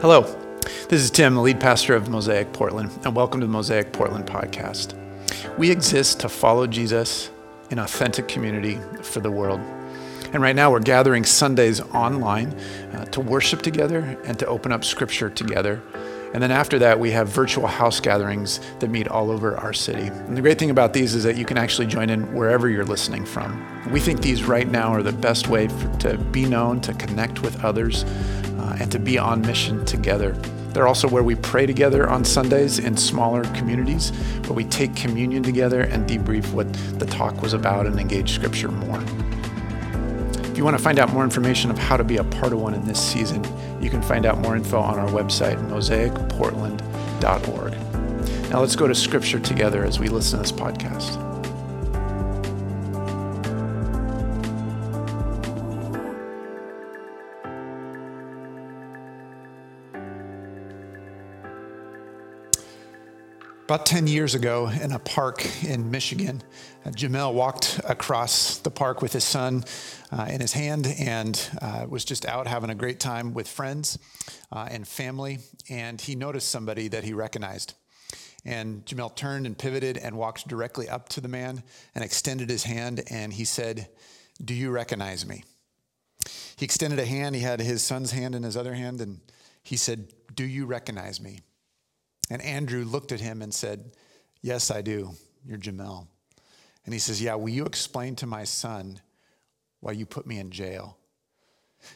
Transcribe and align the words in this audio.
Hello, 0.00 0.22
this 0.88 1.02
is 1.02 1.10
Tim, 1.10 1.34
the 1.34 1.42
lead 1.42 1.60
pastor 1.60 1.94
of 1.94 2.08
Mosaic 2.08 2.54
Portland, 2.54 2.90
and 3.04 3.14
welcome 3.14 3.38
to 3.40 3.46
the 3.46 3.52
Mosaic 3.52 3.92
Portland 3.92 4.24
podcast. 4.24 4.94
We 5.58 5.70
exist 5.70 6.20
to 6.20 6.30
follow 6.30 6.66
Jesus 6.66 7.28
in 7.70 7.78
authentic 7.78 8.26
community 8.26 8.78
for 9.02 9.20
the 9.20 9.30
world. 9.30 9.60
And 10.32 10.40
right 10.40 10.56
now, 10.56 10.70
we're 10.70 10.80
gathering 10.80 11.26
Sundays 11.26 11.82
online 11.92 12.54
uh, 12.94 13.04
to 13.04 13.20
worship 13.20 13.60
together 13.60 14.18
and 14.24 14.38
to 14.38 14.46
open 14.46 14.72
up 14.72 14.86
scripture 14.86 15.28
together. 15.28 15.82
And 16.32 16.42
then 16.42 16.50
after 16.50 16.78
that, 16.78 16.98
we 16.98 17.10
have 17.10 17.28
virtual 17.28 17.66
house 17.66 18.00
gatherings 18.00 18.60
that 18.78 18.88
meet 18.88 19.06
all 19.08 19.30
over 19.30 19.58
our 19.58 19.74
city. 19.74 20.06
And 20.06 20.34
the 20.34 20.40
great 20.40 20.58
thing 20.58 20.70
about 20.70 20.94
these 20.94 21.14
is 21.14 21.24
that 21.24 21.36
you 21.36 21.44
can 21.44 21.58
actually 21.58 21.88
join 21.88 22.08
in 22.08 22.34
wherever 22.34 22.70
you're 22.70 22.86
listening 22.86 23.26
from. 23.26 23.66
We 23.90 24.00
think 24.00 24.22
these 24.22 24.44
right 24.44 24.68
now 24.70 24.94
are 24.94 25.02
the 25.02 25.12
best 25.12 25.48
way 25.48 25.68
for, 25.68 25.88
to 25.98 26.16
be 26.16 26.46
known, 26.46 26.80
to 26.82 26.94
connect 26.94 27.42
with 27.42 27.62
others, 27.64 28.04
uh, 28.60 28.76
and 28.78 28.92
to 28.92 28.98
be 28.98 29.18
on 29.18 29.40
mission 29.40 29.84
together. 29.84 30.32
They're 30.72 30.86
also 30.86 31.08
where 31.08 31.24
we 31.24 31.34
pray 31.34 31.66
together 31.66 32.08
on 32.08 32.24
Sundays 32.24 32.78
in 32.78 32.96
smaller 32.96 33.42
communities, 33.54 34.10
where 34.46 34.52
we 34.52 34.64
take 34.64 34.94
communion 34.94 35.42
together 35.42 35.80
and 35.80 36.08
debrief 36.08 36.52
what 36.52 36.72
the 36.98 37.06
talk 37.06 37.42
was 37.42 37.54
about 37.54 37.86
and 37.86 37.98
engage 37.98 38.32
scripture 38.32 38.68
more. 38.68 39.02
If 40.44 40.56
you 40.56 40.64
want 40.64 40.76
to 40.76 40.82
find 40.82 40.98
out 40.98 41.12
more 41.12 41.24
information 41.24 41.70
of 41.70 41.78
how 41.78 41.96
to 41.96 42.04
be 42.04 42.18
a 42.18 42.24
part 42.24 42.52
of 42.52 42.60
one 42.60 42.74
in 42.74 42.84
this 42.84 43.00
season, 43.00 43.42
you 43.82 43.90
can 43.90 44.02
find 44.02 44.26
out 44.26 44.38
more 44.38 44.56
info 44.56 44.78
on 44.78 44.98
our 44.98 45.08
website, 45.08 45.56
mosaicportland.org. 45.70 48.50
Now 48.50 48.60
let's 48.60 48.76
go 48.76 48.86
to 48.86 48.94
scripture 48.94 49.40
together 49.40 49.84
as 49.84 49.98
we 49.98 50.08
listen 50.08 50.38
to 50.38 50.42
this 50.42 50.52
podcast. 50.52 51.29
About 63.70 63.86
10 63.86 64.08
years 64.08 64.34
ago, 64.34 64.66
in 64.66 64.90
a 64.90 64.98
park 64.98 65.46
in 65.62 65.92
Michigan, 65.92 66.42
uh, 66.84 66.88
Jamel 66.88 67.32
walked 67.32 67.80
across 67.88 68.56
the 68.56 68.70
park 68.72 69.00
with 69.00 69.12
his 69.12 69.22
son 69.22 69.62
uh, 70.10 70.26
in 70.28 70.40
his 70.40 70.52
hand 70.52 70.88
and 70.98 71.40
uh, 71.62 71.86
was 71.88 72.04
just 72.04 72.26
out 72.26 72.48
having 72.48 72.70
a 72.70 72.74
great 72.74 72.98
time 72.98 73.32
with 73.32 73.46
friends 73.46 73.96
uh, 74.50 74.66
and 74.68 74.88
family. 74.88 75.38
And 75.68 76.00
he 76.00 76.16
noticed 76.16 76.48
somebody 76.48 76.88
that 76.88 77.04
he 77.04 77.12
recognized. 77.12 77.74
And 78.44 78.84
Jamel 78.86 79.14
turned 79.14 79.46
and 79.46 79.56
pivoted 79.56 79.96
and 79.98 80.18
walked 80.18 80.48
directly 80.48 80.88
up 80.88 81.08
to 81.10 81.20
the 81.20 81.28
man 81.28 81.62
and 81.94 82.02
extended 82.02 82.50
his 82.50 82.64
hand. 82.64 83.04
And 83.08 83.32
he 83.32 83.44
said, 83.44 83.86
Do 84.44 84.52
you 84.52 84.72
recognize 84.72 85.24
me? 85.24 85.44
He 86.56 86.64
extended 86.64 86.98
a 86.98 87.06
hand. 87.06 87.36
He 87.36 87.42
had 87.42 87.60
his 87.60 87.84
son's 87.84 88.10
hand 88.10 88.34
in 88.34 88.42
his 88.42 88.56
other 88.56 88.74
hand. 88.74 89.00
And 89.00 89.20
he 89.62 89.76
said, 89.76 90.12
Do 90.34 90.42
you 90.42 90.66
recognize 90.66 91.20
me? 91.20 91.42
And 92.30 92.40
Andrew 92.42 92.84
looked 92.84 93.12
at 93.12 93.20
him 93.20 93.42
and 93.42 93.52
said, 93.52 93.92
Yes, 94.40 94.70
I 94.70 94.80
do. 94.80 95.10
You're 95.44 95.58
Jamel. 95.58 96.06
And 96.84 96.94
he 96.94 97.00
says, 97.00 97.20
Yeah, 97.20 97.34
will 97.34 97.50
you 97.50 97.66
explain 97.66 98.16
to 98.16 98.26
my 98.26 98.44
son 98.44 99.00
why 99.80 99.92
you 99.92 100.06
put 100.06 100.26
me 100.26 100.38
in 100.38 100.50
jail? 100.50 100.96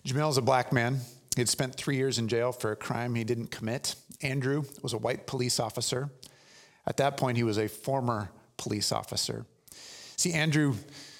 Jamel 0.04 0.30
is 0.30 0.36
a 0.36 0.42
black 0.42 0.72
man. 0.72 1.00
He 1.34 1.40
had 1.40 1.48
spent 1.48 1.74
three 1.74 1.96
years 1.96 2.18
in 2.18 2.28
jail 2.28 2.52
for 2.52 2.72
a 2.72 2.76
crime 2.76 3.14
he 3.14 3.24
didn't 3.24 3.50
commit. 3.50 3.94
Andrew 4.22 4.64
was 4.82 4.92
a 4.92 4.98
white 4.98 5.26
police 5.26 5.58
officer. 5.58 6.10
At 6.86 6.96
that 6.98 7.16
point, 7.16 7.36
he 7.36 7.42
was 7.44 7.58
a 7.58 7.68
former 7.68 8.30
police 8.56 8.92
officer. 8.92 9.46
See, 10.16 10.32
Andrew, 10.32 10.74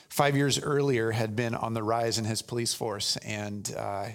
five 0.09 0.37
years 0.37 0.61
earlier, 0.63 1.11
had 1.11 1.35
been 1.35 1.55
on 1.55 1.75
the 1.75 1.83
rise 1.83 2.19
in 2.19 2.25
his 2.25 2.43
police 2.43 2.75
force, 2.75 3.17
and 3.19 3.75
uh, 3.77 4.07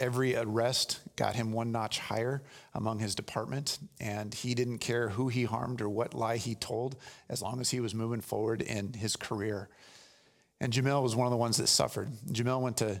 every 0.00 0.36
arrest 0.36 1.00
got 1.16 1.36
him 1.36 1.52
one 1.52 1.72
notch 1.72 1.98
higher 1.98 2.42
among 2.74 2.98
his 2.98 3.14
department, 3.14 3.78
and 4.00 4.32
he 4.32 4.54
didn't 4.54 4.78
care 4.78 5.08
who 5.10 5.28
he 5.28 5.44
harmed 5.44 5.80
or 5.80 5.88
what 5.88 6.14
lie 6.14 6.36
he 6.36 6.54
told 6.54 6.96
as 7.28 7.42
long 7.42 7.60
as 7.60 7.70
he 7.70 7.80
was 7.80 7.94
moving 7.94 8.20
forward 8.20 8.62
in 8.62 8.92
his 8.92 9.16
career. 9.16 9.68
And 10.60 10.72
Jamel 10.72 11.02
was 11.02 11.14
one 11.14 11.26
of 11.26 11.30
the 11.30 11.36
ones 11.36 11.58
that 11.58 11.68
suffered. 11.68 12.10
Jamel 12.28 12.60
went 12.60 12.78
to, 12.78 13.00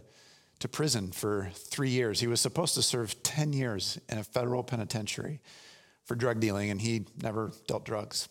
to 0.60 0.68
prison 0.68 1.10
for 1.12 1.50
three 1.54 1.90
years. 1.90 2.20
He 2.20 2.26
was 2.26 2.40
supposed 2.40 2.74
to 2.74 2.82
serve 2.82 3.22
10 3.22 3.52
years 3.52 3.98
in 4.08 4.18
a 4.18 4.24
federal 4.24 4.62
penitentiary 4.62 5.40
for 6.04 6.14
drug 6.14 6.40
dealing, 6.40 6.70
and 6.70 6.80
he 6.80 7.06
never 7.22 7.52
dealt 7.66 7.84
drugs. 7.84 8.28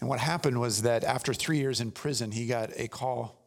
And 0.00 0.08
what 0.08 0.20
happened 0.20 0.60
was 0.60 0.82
that 0.82 1.02
after 1.04 1.34
three 1.34 1.58
years 1.58 1.80
in 1.80 1.90
prison, 1.90 2.30
he 2.30 2.46
got 2.46 2.70
a 2.76 2.88
call 2.88 3.37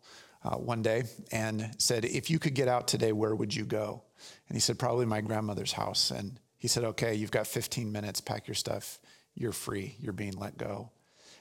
uh, 0.44 0.56
one 0.56 0.82
day 0.82 1.04
and 1.32 1.72
said, 1.78 2.06
If 2.06 2.30
you 2.30 2.40
could 2.40 2.54
get 2.54 2.68
out 2.68 2.88
today, 2.88 3.12
where 3.12 3.36
would 3.36 3.56
you 3.56 3.66
go? 3.66 4.04
And 4.48 4.56
he 4.56 4.60
said, 4.60 4.80
Probably 4.80 5.06
my 5.06 5.22
grandmother's 5.22 5.74
house. 5.74 6.12
And 6.12 6.40
he 6.58 6.68
said, 6.68 6.84
Okay, 6.84 7.16
you've 7.16 7.32
got 7.32 7.48
15 7.48 7.92
minutes, 7.92 8.22
pack 8.22 8.48
your 8.48 8.56
stuff. 8.56 9.00
You're 9.36 9.54
free. 9.54 9.96
You're 10.00 10.14
being 10.14 10.34
let 10.34 10.58
go. 10.58 10.90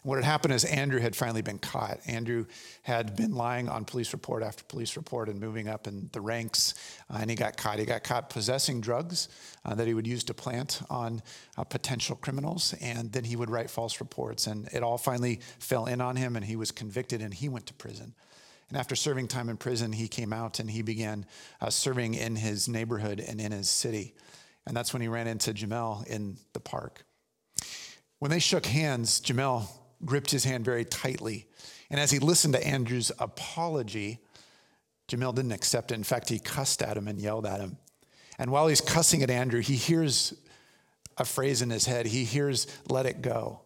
And 0.02 0.08
what 0.08 0.16
had 0.16 0.24
happened 0.24 0.54
is 0.54 0.64
Andrew 0.64 1.00
had 1.00 1.14
finally 1.14 1.42
been 1.42 1.58
caught. 1.58 1.98
Andrew 2.06 2.46
had 2.82 3.16
been 3.16 3.34
lying 3.34 3.68
on 3.68 3.84
police 3.84 4.12
report 4.12 4.42
after 4.42 4.64
police 4.64 4.96
report 4.96 5.28
and 5.28 5.38
moving 5.38 5.68
up 5.68 5.86
in 5.86 6.08
the 6.12 6.20
ranks, 6.20 6.74
uh, 7.10 7.18
and 7.20 7.28
he 7.28 7.36
got 7.36 7.56
caught. 7.56 7.78
He 7.78 7.84
got 7.84 8.02
caught 8.02 8.30
possessing 8.30 8.80
drugs 8.80 9.28
uh, 9.64 9.74
that 9.74 9.86
he 9.86 9.92
would 9.92 10.06
use 10.06 10.24
to 10.24 10.34
plant 10.34 10.80
on 10.88 11.20
uh, 11.58 11.64
potential 11.64 12.16
criminals, 12.16 12.74
and 12.80 13.12
then 13.12 13.24
he 13.24 13.36
would 13.36 13.50
write 13.50 13.68
false 13.68 14.00
reports. 14.00 14.46
And 14.46 14.68
it 14.72 14.82
all 14.82 14.98
finally 14.98 15.40
fell 15.58 15.86
in 15.86 16.00
on 16.00 16.16
him, 16.16 16.36
and 16.36 16.44
he 16.44 16.56
was 16.56 16.70
convicted, 16.70 17.20
and 17.20 17.34
he 17.34 17.48
went 17.48 17.66
to 17.66 17.74
prison. 17.74 18.14
And 18.70 18.78
after 18.78 18.94
serving 18.94 19.28
time 19.28 19.48
in 19.48 19.56
prison, 19.56 19.92
he 19.92 20.08
came 20.08 20.32
out 20.32 20.60
and 20.60 20.70
he 20.70 20.82
began 20.82 21.26
uh, 21.60 21.70
serving 21.70 22.14
in 22.14 22.36
his 22.36 22.68
neighborhood 22.68 23.20
and 23.20 23.40
in 23.40 23.52
his 23.52 23.68
city. 23.68 24.14
And 24.66 24.76
that's 24.76 24.92
when 24.92 25.02
he 25.02 25.08
ran 25.08 25.26
into 25.26 25.52
Jamel 25.52 26.06
in 26.06 26.38
the 26.52 26.60
park. 26.60 27.04
When 28.20 28.30
they 28.30 28.38
shook 28.38 28.66
hands, 28.66 29.20
Jamel 29.20 29.68
gripped 30.04 30.30
his 30.30 30.44
hand 30.44 30.64
very 30.64 30.84
tightly. 30.84 31.48
And 31.90 31.98
as 31.98 32.12
he 32.12 32.20
listened 32.20 32.54
to 32.54 32.64
Andrew's 32.64 33.10
apology, 33.18 34.20
Jamel 35.08 35.34
didn't 35.34 35.52
accept 35.52 35.90
it. 35.90 35.94
In 35.94 36.04
fact, 36.04 36.28
he 36.28 36.38
cussed 36.38 36.82
at 36.82 36.96
him 36.96 37.08
and 37.08 37.20
yelled 37.20 37.46
at 37.46 37.60
him. 37.60 37.76
And 38.38 38.52
while 38.52 38.68
he's 38.68 38.80
cussing 38.80 39.22
at 39.22 39.30
Andrew, 39.30 39.60
he 39.60 39.74
hears 39.74 40.32
a 41.16 41.24
phrase 41.24 41.60
in 41.60 41.70
his 41.70 41.86
head. 41.86 42.06
He 42.06 42.24
hears, 42.24 42.66
let 42.88 43.04
it 43.04 43.20
go. 43.20 43.62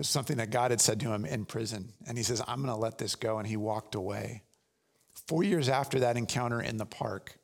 It 0.00 0.04
was 0.04 0.08
something 0.08 0.38
that 0.38 0.48
God 0.48 0.70
had 0.70 0.80
said 0.80 0.98
to 1.00 1.12
him 1.12 1.26
in 1.26 1.44
prison. 1.44 1.92
And 2.08 2.16
he 2.16 2.24
says, 2.24 2.40
I'm 2.48 2.62
going 2.62 2.74
to 2.74 2.80
let 2.80 2.96
this 2.96 3.14
go. 3.16 3.36
And 3.36 3.46
he 3.46 3.58
walked 3.58 3.94
away. 3.94 4.44
Four 5.26 5.44
years 5.44 5.68
after 5.68 6.00
that 6.00 6.16
encounter 6.16 6.58
in 6.58 6.78
the 6.78 6.86
park, 6.86 7.38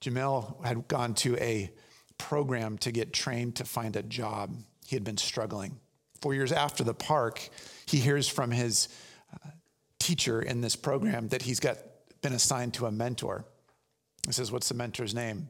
Jamel 0.00 0.64
had 0.64 0.86
gone 0.86 1.14
to 1.14 1.36
a 1.38 1.72
program 2.16 2.78
to 2.78 2.92
get 2.92 3.12
trained 3.12 3.56
to 3.56 3.64
find 3.64 3.96
a 3.96 4.04
job. 4.04 4.54
He 4.86 4.94
had 4.94 5.02
been 5.02 5.16
struggling. 5.16 5.80
Four 6.22 6.32
years 6.32 6.52
after 6.52 6.84
the 6.84 6.94
park, 6.94 7.48
he 7.86 7.98
hears 7.98 8.28
from 8.28 8.52
his 8.52 8.88
uh, 9.34 9.48
teacher 9.98 10.40
in 10.40 10.60
this 10.60 10.76
program 10.76 11.26
that 11.30 11.42
he's 11.42 11.58
got 11.58 11.78
been 12.22 12.34
assigned 12.34 12.74
to 12.74 12.86
a 12.86 12.92
mentor. 12.92 13.44
He 14.28 14.32
says, 14.32 14.52
What's 14.52 14.68
the 14.68 14.76
mentor's 14.76 15.12
name? 15.12 15.48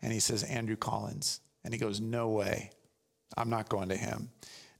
And 0.00 0.14
he 0.14 0.20
says, 0.20 0.44
Andrew 0.44 0.76
Collins. 0.76 1.40
And 1.62 1.74
he 1.74 1.78
goes, 1.78 2.00
No 2.00 2.30
way. 2.30 2.70
I'm 3.36 3.50
not 3.50 3.68
going 3.68 3.90
to 3.90 3.96
him. 3.98 4.30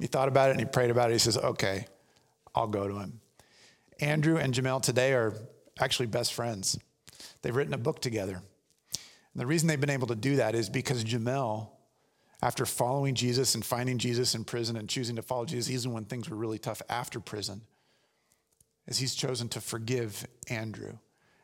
He 0.00 0.06
thought 0.06 0.28
about 0.28 0.48
it 0.48 0.52
and 0.52 0.60
he 0.60 0.66
prayed 0.66 0.90
about 0.90 1.10
it. 1.10 1.14
He 1.14 1.18
says, 1.18 1.36
okay, 1.36 1.86
I'll 2.54 2.66
go 2.66 2.88
to 2.88 2.98
him. 2.98 3.20
Andrew 4.00 4.38
and 4.38 4.54
Jamel 4.54 4.80
today 4.82 5.12
are 5.12 5.34
actually 5.78 6.06
best 6.06 6.32
friends. 6.32 6.78
They've 7.42 7.54
written 7.54 7.74
a 7.74 7.78
book 7.78 8.00
together. 8.00 8.42
And 8.94 9.40
the 9.40 9.46
reason 9.46 9.68
they've 9.68 9.80
been 9.80 9.90
able 9.90 10.08
to 10.08 10.14
do 10.14 10.36
that 10.36 10.54
is 10.54 10.70
because 10.70 11.04
Jamel, 11.04 11.68
after 12.42 12.64
following 12.64 13.14
Jesus 13.14 13.54
and 13.54 13.64
finding 13.64 13.98
Jesus 13.98 14.34
in 14.34 14.44
prison 14.44 14.76
and 14.76 14.88
choosing 14.88 15.16
to 15.16 15.22
follow 15.22 15.44
Jesus, 15.44 15.70
even 15.70 15.92
when 15.92 16.06
things 16.06 16.30
were 16.30 16.36
really 16.36 16.58
tough 16.58 16.80
after 16.88 17.20
prison, 17.20 17.60
is 18.86 18.98
he's 18.98 19.14
chosen 19.14 19.48
to 19.50 19.60
forgive 19.60 20.26
Andrew. 20.48 20.98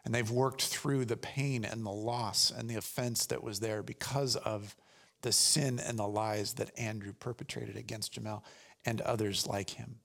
And 0.04 0.14
they've 0.14 0.30
worked 0.30 0.62
through 0.62 1.04
the 1.04 1.16
pain 1.16 1.64
and 1.64 1.84
the 1.84 1.90
loss 1.90 2.50
and 2.56 2.70
the 2.70 2.76
offense 2.76 3.26
that 3.26 3.42
was 3.42 3.60
there 3.60 3.82
because 3.82 4.36
of 4.36 4.74
the 5.22 5.32
sin 5.32 5.80
and 5.80 5.98
the 5.98 6.06
lies 6.06 6.54
that 6.54 6.78
Andrew 6.78 7.12
perpetrated 7.12 7.76
against 7.76 8.14
Jamel 8.14 8.42
and 8.84 9.00
others 9.00 9.46
like 9.46 9.70
him. 9.70 9.96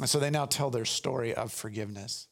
And 0.00 0.08
so 0.08 0.18
they 0.18 0.30
now 0.30 0.46
tell 0.46 0.70
their 0.70 0.84
story 0.84 1.34
of 1.34 1.52
forgiveness. 1.52 2.28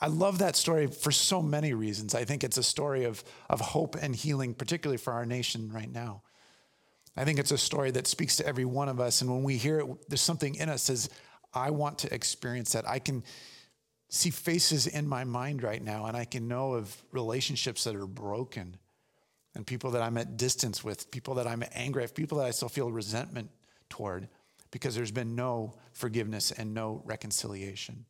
I 0.00 0.06
love 0.06 0.38
that 0.38 0.54
story 0.56 0.86
for 0.86 1.10
so 1.10 1.42
many 1.42 1.72
reasons. 1.72 2.14
I 2.14 2.24
think 2.24 2.44
it's 2.44 2.58
a 2.58 2.62
story 2.62 3.04
of, 3.04 3.24
of 3.50 3.60
hope 3.60 3.96
and 4.00 4.14
healing, 4.14 4.54
particularly 4.54 4.98
for 4.98 5.12
our 5.12 5.26
nation 5.26 5.72
right 5.72 5.90
now. 5.90 6.22
I 7.16 7.24
think 7.24 7.38
it's 7.38 7.50
a 7.50 7.58
story 7.58 7.90
that 7.92 8.06
speaks 8.06 8.36
to 8.36 8.46
every 8.46 8.64
one 8.64 8.88
of 8.88 9.00
us. 9.00 9.20
And 9.20 9.30
when 9.30 9.42
we 9.42 9.56
hear 9.56 9.80
it, 9.80 10.08
there's 10.08 10.20
something 10.20 10.54
in 10.56 10.68
us 10.68 10.86
that 10.86 10.92
says, 10.92 11.10
I 11.52 11.70
want 11.70 11.98
to 12.00 12.12
experience 12.12 12.72
that. 12.72 12.88
I 12.88 12.98
can 12.98 13.22
see 14.10 14.30
faces 14.30 14.86
in 14.86 15.08
my 15.08 15.24
mind 15.24 15.62
right 15.62 15.82
now, 15.82 16.06
and 16.06 16.16
I 16.16 16.24
can 16.24 16.48
know 16.48 16.74
of 16.74 16.96
relationships 17.12 17.84
that 17.84 17.96
are 17.96 18.06
broken 18.06 18.76
and 19.54 19.66
people 19.66 19.90
that 19.92 20.02
I'm 20.02 20.16
at 20.16 20.36
distance 20.36 20.82
with, 20.82 21.10
people 21.10 21.34
that 21.34 21.46
I'm 21.46 21.64
angry 21.72 22.04
at, 22.04 22.14
people 22.14 22.38
that 22.38 22.46
I 22.46 22.50
still 22.50 22.68
feel 22.68 22.90
resentment 22.90 23.50
toward 23.88 24.28
because 24.70 24.94
there's 24.94 25.12
been 25.12 25.36
no 25.36 25.74
forgiveness 25.92 26.50
and 26.50 26.74
no 26.74 27.00
reconciliation. 27.04 28.04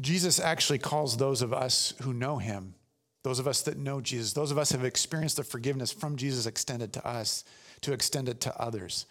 Jesus 0.00 0.40
actually 0.40 0.78
calls 0.78 1.16
those 1.16 1.40
of 1.40 1.52
us 1.52 1.94
who 2.02 2.12
know 2.12 2.38
him, 2.38 2.74
those 3.22 3.38
of 3.38 3.46
us 3.46 3.62
that 3.62 3.78
know 3.78 4.00
Jesus, 4.00 4.32
those 4.32 4.50
of 4.50 4.58
us 4.58 4.72
have 4.72 4.84
experienced 4.84 5.36
the 5.36 5.44
forgiveness 5.44 5.92
from 5.92 6.16
Jesus 6.16 6.46
extended 6.46 6.92
to 6.94 7.06
us, 7.06 7.44
to 7.82 7.92
extend 7.92 8.28
it 8.28 8.40
to 8.42 8.60
others. 8.60 9.06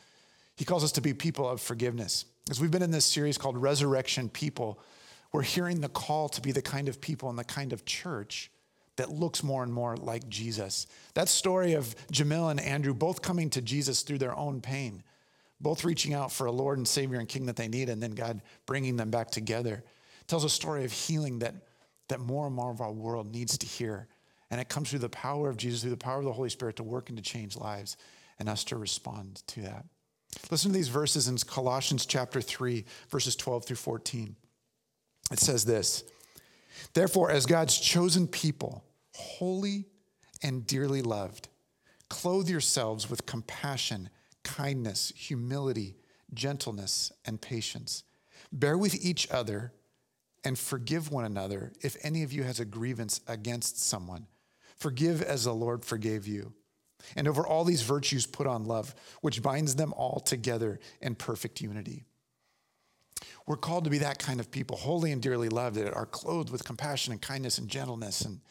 He 0.58 0.66
calls 0.66 0.84
us 0.84 0.92
to 0.94 1.02
be 1.02 1.14
people 1.14 1.50
of 1.50 1.62
forgiveness. 1.62 2.26
As 2.50 2.60
we've 2.60 2.72
been 2.72 2.84
in 2.84 2.92
this 2.92 3.06
series 3.06 3.38
called 3.38 3.58
Resurrection 3.58 4.30
People, 4.30 4.80
we're 5.32 5.42
hearing 5.42 5.82
the 5.82 5.90
call 5.90 6.30
to 6.30 6.42
be 6.42 6.52
the 6.52 6.62
kind 6.62 6.88
of 6.88 7.02
people 7.02 7.30
and 7.30 7.40
the 7.40 7.44
kind 7.44 7.74
of 7.74 7.86
church 7.86 8.52
that 8.98 9.12
looks 9.12 9.44
more 9.44 9.64
and 9.64 9.74
more 9.74 9.98
like 9.98 10.28
Jesus. 10.30 10.88
That 11.14 11.28
story 11.28 11.74
of 11.74 11.96
Jamil 12.12 12.52
and 12.52 12.60
Andrew 12.60 12.94
both 12.94 13.22
coming 13.22 13.50
to 13.52 13.62
Jesus 13.62 14.02
through 14.02 14.20
their 14.20 14.36
own 14.36 14.62
pain, 14.62 15.04
both 15.60 15.84
reaching 15.84 16.14
out 16.14 16.32
for 16.32 16.48
a 16.48 16.52
Lord 16.52 16.78
and 16.78 16.88
Savior 16.88 17.20
and 17.20 17.28
King 17.28 17.46
that 17.48 17.56
they 17.56 17.68
need, 17.68 17.90
and 17.90 18.02
then 18.02 18.12
God 18.12 18.42
bringing 18.66 18.96
them 18.96 19.12
back 19.12 19.32
together, 19.32 19.84
tells 20.28 20.44
a 20.44 20.50
story 20.50 20.86
of 20.86 20.92
healing 20.92 21.40
that, 21.40 21.56
that 22.08 22.20
more 22.20 22.48
and 22.48 22.56
more 22.56 22.72
of 22.72 22.82
our 22.82 22.92
world 22.92 23.32
needs 23.32 23.58
to 23.58 23.66
hear. 23.66 24.08
And 24.52 24.62
it 24.62 24.70
comes 24.70 24.90
through 24.90 25.00
the 25.00 25.10
power 25.10 25.50
of 25.50 25.58
Jesus, 25.58 25.82
through 25.82 25.92
the 25.92 25.98
power 25.98 26.20
of 26.20 26.26
the 26.26 26.34
Holy 26.34 26.50
Spirit 26.50 26.78
to 26.78 26.84
work 26.84 27.10
and 27.10 27.18
to 27.18 27.24
change 27.24 27.58
lives, 27.58 27.98
and 28.40 28.48
us 28.48 28.64
to 28.66 28.78
respond 28.78 29.44
to 29.48 29.62
that. 29.62 29.86
Listen 30.52 30.72
to 30.72 30.78
these 30.78 30.90
verses 30.90 31.28
in 31.28 31.38
Colossians 31.38 32.06
chapter 32.06 32.42
3, 32.42 32.86
verses 33.10 33.36
12 33.36 33.66
through 33.66 33.76
14. 33.78 34.36
It 35.32 35.40
says 35.40 35.66
this 35.66 36.04
Therefore, 36.94 37.32
as 37.32 37.46
God's 37.46 37.78
chosen 37.78 38.28
people, 38.28 38.84
holy 39.16 39.86
and 40.44 40.66
dearly 40.68 41.02
loved, 41.02 41.48
clothe 42.10 42.50
yourselves 42.50 43.10
with 43.10 43.26
compassion, 43.26 44.10
kindness, 44.44 45.12
humility, 45.16 45.96
gentleness, 46.34 47.12
and 47.26 47.42
patience. 47.42 48.04
Bear 48.52 48.78
with 48.78 49.04
each 49.04 49.30
other 49.32 49.74
and 50.44 50.58
forgive 50.58 51.12
one 51.12 51.26
another 51.26 51.74
if 51.82 51.98
any 52.04 52.24
of 52.24 52.32
you 52.32 52.44
has 52.44 52.60
a 52.60 52.66
grievance 52.66 53.22
against 53.28 53.82
someone. 53.82 54.28
Forgive 54.76 55.22
as 55.22 55.46
the 55.46 55.54
Lord 55.54 55.84
forgave 55.84 56.28
you. 56.28 56.54
And 57.16 57.28
over 57.28 57.46
all 57.46 57.64
these 57.64 57.82
virtues, 57.82 58.26
put 58.26 58.48
on 58.48 58.66
love, 58.66 58.96
which 59.22 59.42
binds 59.42 59.76
them 59.76 59.94
all 59.94 60.20
together 60.20 60.80
in 61.02 61.16
perfect 61.16 61.62
unity. 61.62 62.06
We're 63.48 63.58
called 63.58 63.84
to 63.84 63.90
be 63.90 64.00
that 64.00 64.20
kind 64.20 64.40
of 64.40 64.52
people, 64.52 64.76
holy 64.78 65.12
and 65.12 65.22
dearly 65.22 65.50
loved, 65.50 65.76
that 65.76 65.94
are 65.94 66.06
clothed 66.06 66.50
with 66.50 66.64
compassion 66.64 67.14
and 67.14 67.22
kindness 67.22 67.58
and 67.58 67.70
gentleness. 67.70 68.22
And 68.22 68.42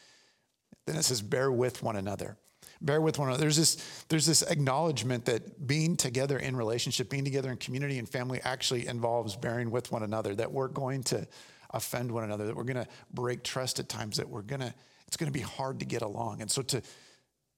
then 0.87 0.97
it 0.97 1.05
says, 1.05 1.23
bear 1.23 1.51
with 1.51 1.83
one 1.83 1.97
another. 1.97 2.37
Bear 2.81 3.01
with 3.01 3.19
one 3.19 3.29
another. 3.29 3.41
There's 3.41 3.57
this, 3.57 4.05
there's 4.09 4.27
this 4.27 4.43
acknowledgement 4.43 5.25
that 5.27 5.67
being 5.67 5.97
together 5.97 6.39
in 6.39 6.57
relationship, 6.57 7.09
being 7.09 7.25
together 7.25 7.51
in 7.51 7.57
community 7.57 7.99
and 7.99 8.09
family 8.09 8.41
actually 8.45 8.87
involves 8.87 9.37
bearing 9.37 9.71
with 9.71 9.91
one 9.93 10.03
another, 10.03 10.35
that 10.35 10.53
we're 10.53 10.69
going 10.69 11.03
to 11.05 11.27
offend 11.71 12.11
one 12.11 12.25
another, 12.25 12.47
that 12.47 12.57
we're 12.57 12.65
going 12.65 12.83
to 12.85 12.89
break 13.13 13.43
trust 13.43 13.79
at 13.79 13.89
times, 13.89 14.17
that 14.19 14.29
we're 14.29 14.43
going 14.43 14.61
to, 14.61 14.75
it's 15.07 15.17
going 15.17 15.33
to 15.33 15.39
be 15.39 15.45
hard 15.45 15.81
to 15.81 15.87
get 15.87 16.03
along. 16.03 16.43
And 16.43 16.51
so 16.51 16.63
to, 16.63 16.83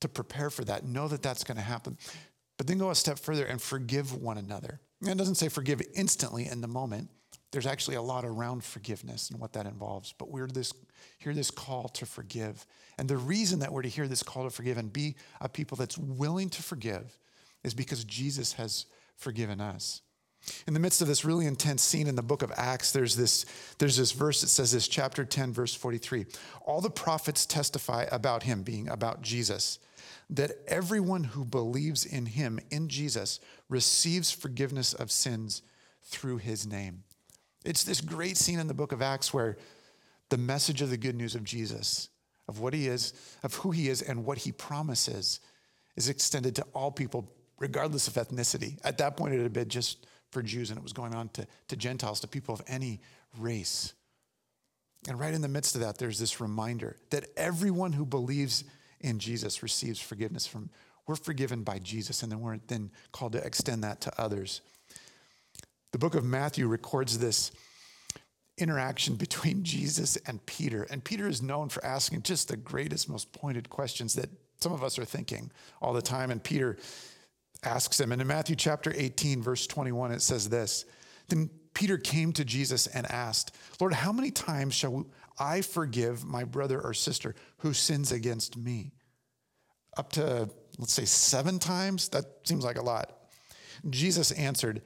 to 0.00 0.08
prepare 0.08 0.50
for 0.50 0.64
that, 0.64 0.84
know 0.84 1.08
that 1.08 1.22
that's 1.22 1.44
going 1.44 1.56
to 1.56 1.62
happen. 1.62 1.96
But 2.56 2.66
then 2.66 2.78
go 2.78 2.90
a 2.90 2.94
step 2.94 3.18
further 3.18 3.44
and 3.44 3.60
forgive 3.60 4.14
one 4.14 4.38
another. 4.38 4.80
And 5.00 5.10
it 5.10 5.18
doesn't 5.18 5.34
say 5.34 5.48
forgive 5.48 5.82
instantly 5.94 6.46
in 6.46 6.60
the 6.60 6.68
moment. 6.68 7.10
There's 7.52 7.66
actually 7.66 7.96
a 7.96 8.02
lot 8.02 8.24
around 8.24 8.64
forgiveness 8.64 9.30
and 9.30 9.40
what 9.40 9.52
that 9.54 9.66
involves. 9.66 10.12
But 10.12 10.30
we're 10.30 10.46
this 10.46 10.72
hear 11.18 11.34
this 11.34 11.50
call 11.50 11.88
to 11.88 12.06
forgive. 12.06 12.66
And 12.98 13.08
the 13.08 13.16
reason 13.16 13.58
that 13.58 13.72
we're 13.72 13.82
to 13.82 13.88
hear 13.88 14.08
this 14.08 14.22
call 14.22 14.44
to 14.44 14.50
forgive 14.50 14.78
and 14.78 14.92
be 14.92 15.16
a 15.40 15.48
people 15.48 15.76
that's 15.76 15.98
willing 15.98 16.48
to 16.50 16.62
forgive 16.62 17.18
is 17.62 17.74
because 17.74 18.04
Jesus 18.04 18.54
has 18.54 18.86
forgiven 19.16 19.60
us. 19.60 20.02
In 20.66 20.74
the 20.74 20.80
midst 20.80 21.02
of 21.02 21.08
this 21.08 21.24
really 21.24 21.46
intense 21.46 21.82
scene 21.82 22.06
in 22.06 22.14
the 22.14 22.22
book 22.22 22.42
of 22.42 22.52
Acts, 22.56 22.92
there's 22.92 23.16
this, 23.16 23.46
there's 23.78 23.96
this 23.96 24.12
verse 24.12 24.40
that 24.40 24.48
says 24.48 24.72
this, 24.72 24.86
chapter 24.86 25.24
10, 25.24 25.52
verse 25.52 25.74
43. 25.74 26.26
All 26.64 26.80
the 26.80 26.90
prophets 26.90 27.46
testify 27.46 28.06
about 28.12 28.44
him, 28.44 28.62
being 28.62 28.88
about 28.88 29.22
Jesus, 29.22 29.78
that 30.30 30.52
everyone 30.68 31.24
who 31.24 31.44
believes 31.44 32.04
in 32.04 32.26
him, 32.26 32.60
in 32.70 32.88
Jesus, 32.88 33.40
receives 33.68 34.30
forgiveness 34.30 34.94
of 34.94 35.10
sins 35.10 35.62
through 36.04 36.36
his 36.38 36.66
name. 36.66 37.02
It's 37.64 37.82
this 37.82 38.00
great 38.00 38.36
scene 38.36 38.60
in 38.60 38.68
the 38.68 38.74
book 38.74 38.92
of 38.92 39.02
Acts 39.02 39.34
where 39.34 39.56
the 40.28 40.38
message 40.38 40.82
of 40.82 40.90
the 40.90 40.96
good 40.96 41.16
news 41.16 41.34
of 41.34 41.42
Jesus, 41.42 42.08
of 42.48 42.60
what 42.60 42.74
he 42.74 42.88
is, 42.88 43.12
of 43.42 43.54
who 43.56 43.70
he 43.70 43.88
is, 43.88 44.02
and 44.02 44.24
what 44.24 44.38
he 44.38 44.52
promises 44.52 45.40
is 45.96 46.08
extended 46.08 46.54
to 46.56 46.62
all 46.74 46.90
people, 46.90 47.30
regardless 47.58 48.08
of 48.08 48.14
ethnicity. 48.14 48.78
At 48.84 48.98
that 48.98 49.16
point, 49.16 49.34
it 49.34 49.42
had 49.42 49.52
been 49.52 49.68
just 49.68 50.06
for 50.30 50.42
Jews, 50.42 50.70
and 50.70 50.78
it 50.78 50.82
was 50.82 50.92
going 50.92 51.14
on 51.14 51.28
to, 51.30 51.46
to 51.68 51.76
Gentiles, 51.76 52.20
to 52.20 52.28
people 52.28 52.54
of 52.54 52.62
any 52.66 53.00
race. 53.38 53.94
And 55.08 55.18
right 55.18 55.34
in 55.34 55.42
the 55.42 55.48
midst 55.48 55.74
of 55.74 55.80
that, 55.82 55.98
there's 55.98 56.18
this 56.18 56.40
reminder 56.40 56.96
that 57.10 57.26
everyone 57.36 57.92
who 57.92 58.04
believes 58.04 58.64
in 59.00 59.18
Jesus 59.18 59.62
receives 59.62 60.00
forgiveness 60.00 60.46
from, 60.46 60.70
we're 61.06 61.16
forgiven 61.16 61.62
by 61.62 61.78
Jesus, 61.78 62.22
and 62.22 62.32
then 62.32 62.40
we're 62.40 62.58
then 62.66 62.90
called 63.12 63.32
to 63.32 63.44
extend 63.44 63.84
that 63.84 64.00
to 64.02 64.20
others. 64.20 64.60
The 65.92 65.98
book 65.98 66.14
of 66.14 66.24
Matthew 66.24 66.66
records 66.66 67.18
this 67.18 67.52
interaction 68.58 69.16
between 69.16 69.62
Jesus 69.62 70.16
and 70.26 70.44
Peter. 70.46 70.84
And 70.84 71.04
Peter 71.04 71.28
is 71.28 71.42
known 71.42 71.68
for 71.68 71.84
asking 71.84 72.22
just 72.22 72.48
the 72.48 72.56
greatest, 72.56 73.08
most 73.08 73.32
pointed 73.32 73.68
questions 73.68 74.14
that 74.14 74.30
some 74.60 74.72
of 74.72 74.82
us 74.82 74.98
are 74.98 75.04
thinking 75.04 75.50
all 75.82 75.92
the 75.92 76.02
time. 76.02 76.30
And 76.30 76.42
Peter 76.42 76.78
asks 77.62 78.00
him. 78.00 78.12
And 78.12 78.20
in 78.20 78.26
Matthew 78.28 78.56
chapter 78.56 78.92
18, 78.94 79.42
verse 79.42 79.66
21, 79.66 80.12
it 80.12 80.22
says 80.22 80.48
this 80.48 80.84
Then 81.28 81.50
Peter 81.74 81.98
came 81.98 82.32
to 82.32 82.44
Jesus 82.44 82.86
and 82.86 83.10
asked, 83.10 83.54
Lord, 83.80 83.92
how 83.92 84.12
many 84.12 84.30
times 84.30 84.74
shall 84.74 85.06
I 85.38 85.60
forgive 85.60 86.24
my 86.24 86.44
brother 86.44 86.80
or 86.80 86.94
sister 86.94 87.34
who 87.58 87.74
sins 87.74 88.12
against 88.12 88.56
me? 88.56 88.92
Up 89.98 90.12
to, 90.12 90.48
let's 90.78 90.92
say, 90.92 91.04
seven 91.04 91.58
times? 91.58 92.08
That 92.10 92.24
seems 92.44 92.64
like 92.64 92.78
a 92.78 92.82
lot. 92.82 93.12
Jesus 93.90 94.30
answered, 94.32 94.82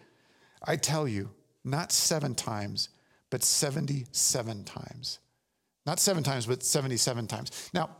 I 0.65 0.77
tell 0.77 1.07
you, 1.07 1.31
not 1.65 1.93
seven 1.93 2.35
times, 2.35 2.89
but 3.31 3.43
77 3.43 4.65
times. 4.65 5.21
Not 5.87 5.99
seven 5.99 6.23
times, 6.23 6.47
but 6.47 6.63
77 6.63 7.27
times. 7.27 7.71
Now, 7.73 7.91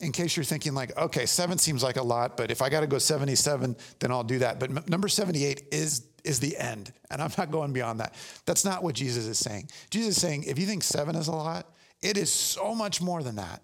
in 0.00 0.12
case 0.12 0.36
you're 0.36 0.44
thinking 0.44 0.74
like, 0.74 0.96
okay, 0.96 1.26
seven 1.26 1.58
seems 1.58 1.82
like 1.82 1.96
a 1.96 2.02
lot, 2.02 2.36
but 2.36 2.50
if 2.50 2.60
I 2.60 2.68
got 2.68 2.80
to 2.80 2.86
go 2.86 2.98
77, 2.98 3.76
then 3.98 4.10
I'll 4.10 4.24
do 4.24 4.38
that. 4.40 4.60
But 4.60 4.70
m- 4.70 4.84
number 4.88 5.08
78 5.08 5.68
is 5.72 6.08
is 6.24 6.40
the 6.40 6.56
end, 6.56 6.92
and 7.08 7.22
I'm 7.22 7.30
not 7.38 7.52
going 7.52 7.72
beyond 7.72 8.00
that. 8.00 8.14
That's 8.46 8.64
not 8.64 8.82
what 8.82 8.96
Jesus 8.96 9.26
is 9.26 9.38
saying. 9.38 9.70
Jesus 9.90 10.16
is 10.16 10.20
saying, 10.20 10.42
if 10.42 10.58
you 10.58 10.66
think 10.66 10.82
seven 10.82 11.14
is 11.14 11.28
a 11.28 11.32
lot, 11.32 11.72
it 12.02 12.16
is 12.16 12.30
so 12.30 12.74
much 12.74 13.00
more 13.00 13.22
than 13.22 13.36
that, 13.36 13.62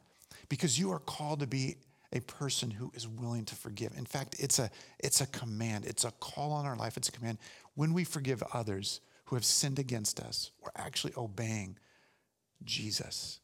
because 0.48 0.78
you 0.78 0.92
are 0.92 1.00
called 1.00 1.40
to 1.40 1.48
be 1.48 1.78
a 2.12 2.20
person 2.20 2.70
who 2.70 2.92
is 2.94 3.08
willing 3.08 3.44
to 3.46 3.56
forgive. 3.56 3.96
In 3.96 4.06
fact, 4.06 4.36
it's 4.38 4.60
a 4.60 4.70
it's 5.00 5.20
a 5.20 5.26
command. 5.26 5.86
It's 5.86 6.04
a 6.04 6.12
call 6.12 6.52
on 6.52 6.64
our 6.64 6.76
life. 6.76 6.96
It's 6.96 7.08
a 7.08 7.12
command. 7.12 7.38
When 7.74 7.92
we 7.92 8.04
forgive 8.04 8.42
others 8.52 9.00
who 9.32 9.36
have 9.36 9.46
sinned 9.46 9.78
against 9.78 10.20
us, 10.20 10.50
we're 10.60 10.68
actually 10.76 11.14
obeying 11.16 11.78
Jesus. 12.64 13.40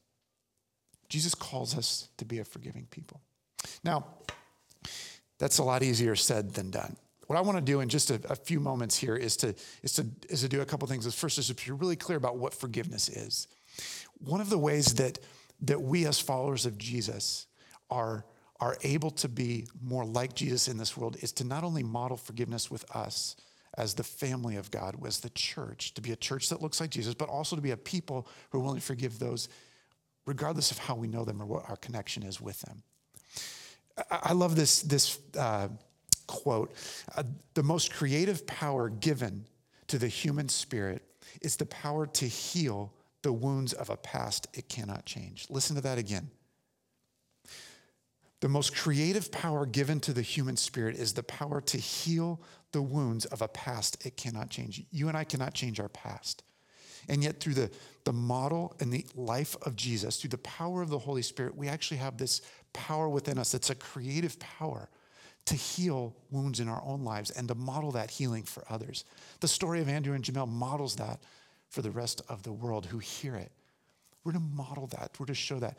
Jesus 1.09 1.35
calls 1.35 1.75
us 1.78 2.11
to 2.18 2.26
be 2.26 2.40
a 2.40 2.45
forgiving 2.45 2.87
people. 2.90 3.23
Now, 3.83 4.04
that's 5.38 5.57
a 5.57 5.62
lot 5.62 5.83
easier 5.83 6.14
said 6.14 6.52
than 6.52 6.71
done. 6.71 6.95
What 7.26 7.38
I 7.38 7.40
want 7.40 7.57
to 7.57 7.64
do 7.64 7.80
in 7.80 7.88
just 7.88 8.11
a, 8.11 8.21
a, 8.28 8.37
few 8.37 8.61
moments 8.61 8.99
here 8.99 9.16
is 9.16 9.35
to, 9.38 9.54
is, 9.83 9.95
to, 9.95 10.07
is 10.28 10.42
to 10.42 10.49
do 10.50 10.61
a 10.61 10.66
couple 10.66 10.87
things. 10.88 11.14
First 11.14 11.38
is 11.38 11.47
to 11.47 11.54
be 11.54 11.73
really 11.73 11.97
clear 11.97 12.18
about 12.18 12.37
what 12.37 12.52
forgiveness 12.52 13.09
is. 13.09 13.49
One 14.18 14.42
of 14.42 14.50
the 14.50 14.59
ways 14.59 14.92
that, 14.97 15.18
that 15.62 15.80
we 15.80 16.04
as 16.04 16.21
followers 16.21 16.66
of 16.66 16.76
Jesus 16.76 17.47
are, 17.88 18.26
are 18.61 18.76
able 18.83 19.12
to 19.12 19.28
be 19.30 19.68
more 19.83 20.04
like 20.04 20.35
Jesus 20.35 20.68
in 20.68 20.76
this 20.76 20.99
world 20.99 21.16
is 21.23 21.33
to 21.33 21.45
not 21.45 21.64
only 21.64 21.83
model 21.83 22.18
forgiveness 22.18 22.71
with 22.71 22.85
us 22.95 23.37
as 23.78 23.94
the 23.94 24.02
family 24.02 24.56
of 24.56 24.70
God, 24.70 24.97
as 25.06 25.20
the 25.20 25.30
church, 25.30 25.94
to 25.94 26.02
be 26.02 26.11
a 26.11 26.16
church 26.16 26.49
that 26.49 26.61
looks 26.61 26.80
like 26.80 26.90
Jesus, 26.90 27.14
but 27.14 27.28
also 27.28 27.54
to 27.54 27.62
be 27.62 27.70
a 27.70 27.76
people 27.76 28.26
who 28.50 28.58
are 28.58 28.61
willing 28.61 28.80
to 28.80 28.85
forgive 28.85 29.18
those 29.18 29.49
regardless 30.26 30.70
of 30.70 30.78
how 30.78 30.94
we 30.94 31.06
know 31.06 31.25
them 31.25 31.40
or 31.40 31.47
what 31.47 31.70
our 31.70 31.76
connection 31.76 32.25
is 32.25 32.40
with 32.40 32.61
them. 32.62 32.82
I 34.11 34.32
love 34.32 34.56
this, 34.56 34.82
this 34.82 35.18
uh, 35.38 35.68
quote 36.26 36.75
uh, 37.16 37.23
The 37.54 37.62
most 37.62 37.94
creative 37.94 38.47
power 38.47 38.90
given 38.90 39.47
to 39.87 39.99
the 39.99 40.08
human 40.08 40.49
spirit 40.49 41.02
is 41.40 41.56
the 41.56 41.66
power 41.66 42.06
to 42.06 42.26
heal 42.26 42.92
the 43.23 43.32
wounds 43.32 43.73
of 43.73 43.90
a 43.90 43.97
past 43.97 44.49
it 44.54 44.68
cannot 44.68 45.04
change. 45.04 45.47
Listen 45.50 45.76
to 45.76 45.82
that 45.82 45.99
again. 45.99 46.30
The 48.40 48.49
most 48.49 48.76
creative 48.76 49.33
power 49.33 49.66
given 49.66 49.99
to 50.00 50.12
the 50.12 50.23
human 50.23 50.57
spirit 50.57 50.97
is 50.97 51.12
the 51.12 51.23
power 51.23 51.61
to 51.62 51.76
heal 51.76 52.40
the 52.73 52.83
wounds 52.83 53.25
of 53.26 53.42
a 53.42 53.49
past 53.49 54.04
it 54.07 54.16
cannot 54.16 54.50
change. 54.50 54.83
You 54.90 55.09
and 55.09 55.16
I 55.16 55.25
cannot 55.25 55.54
change 55.54 55.80
our 55.80 55.88
past. 55.88 56.45
And 57.09 57.23
yet, 57.25 57.40
through 57.40 57.54
the, 57.54 57.71
the 58.04 58.12
model 58.12 58.76
and 58.80 58.92
the 58.92 59.07
life 59.14 59.57
of 59.62 59.76
Jesus, 59.76 60.21
through 60.21 60.30
the 60.30 60.38
power 60.38 60.83
of 60.83 60.90
the 60.90 60.99
Holy 60.99 61.23
Spirit, 61.23 61.57
we 61.57 61.68
actually 61.68 61.97
have 61.99 62.18
this 62.18 62.42
power 62.73 63.09
within 63.09 63.38
us 63.38 63.52
that's 63.52 63.71
a 63.71 63.75
creative 63.75 64.38
power 64.38 64.90
to 65.47 65.54
heal 65.54 66.14
wounds 66.30 66.61
in 66.61 66.68
our 66.68 66.83
own 66.85 67.04
lives 67.04 67.30
and 67.30 67.49
to 67.49 67.54
model 67.54 67.90
that 67.92 68.11
healing 68.11 68.42
for 68.42 68.62
others. 68.68 69.04
The 69.40 69.49
story 69.49 69.80
of 69.80 69.88
Andrew 69.88 70.14
and 70.14 70.23
Jamel 70.23 70.49
models 70.49 70.97
that 70.97 71.21
for 71.71 71.80
the 71.80 71.90
rest 71.90 72.21
of 72.28 72.42
the 72.42 72.52
world 72.52 72.85
who 72.85 72.99
hear 72.99 73.35
it. 73.35 73.50
We're 74.25 74.33
to 74.33 74.40
model 74.40 74.88
that, 74.88 75.12
we're 75.18 75.26
to 75.26 75.35
show 75.35 75.59
that. 75.61 75.78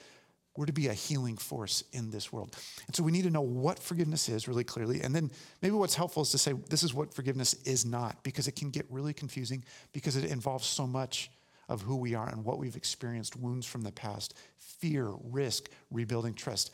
We're 0.57 0.65
to 0.65 0.73
be 0.73 0.87
a 0.87 0.93
healing 0.93 1.37
force 1.37 1.83
in 1.93 2.11
this 2.11 2.33
world. 2.33 2.55
And 2.87 2.95
so 2.95 3.03
we 3.03 3.11
need 3.11 3.23
to 3.23 3.29
know 3.29 3.41
what 3.41 3.79
forgiveness 3.79 4.27
is 4.27 4.47
really 4.47 4.63
clearly. 4.63 5.01
And 5.01 5.15
then 5.15 5.31
maybe 5.61 5.75
what's 5.75 5.95
helpful 5.95 6.23
is 6.23 6.31
to 6.31 6.37
say 6.37 6.53
this 6.69 6.83
is 6.83 6.93
what 6.93 7.13
forgiveness 7.13 7.53
is 7.65 7.85
not, 7.85 8.21
because 8.23 8.47
it 8.47 8.55
can 8.55 8.69
get 8.69 8.85
really 8.89 9.13
confusing 9.13 9.63
because 9.93 10.15
it 10.15 10.25
involves 10.25 10.65
so 10.65 10.85
much 10.85 11.31
of 11.69 11.81
who 11.83 11.95
we 11.95 12.15
are 12.15 12.27
and 12.27 12.43
what 12.43 12.57
we've 12.57 12.75
experienced, 12.75 13.35
wounds 13.35 13.65
from 13.65 13.83
the 13.83 13.91
past, 13.91 14.33
fear, 14.57 15.13
risk, 15.23 15.69
rebuilding 15.91 16.33
trust. 16.33 16.71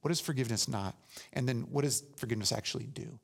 What 0.00 0.10
is 0.10 0.20
forgiveness 0.20 0.68
not? 0.68 0.94
And 1.32 1.48
then 1.48 1.62
what 1.70 1.84
does 1.84 2.02
forgiveness 2.16 2.52
actually 2.52 2.86
do? 2.86 3.18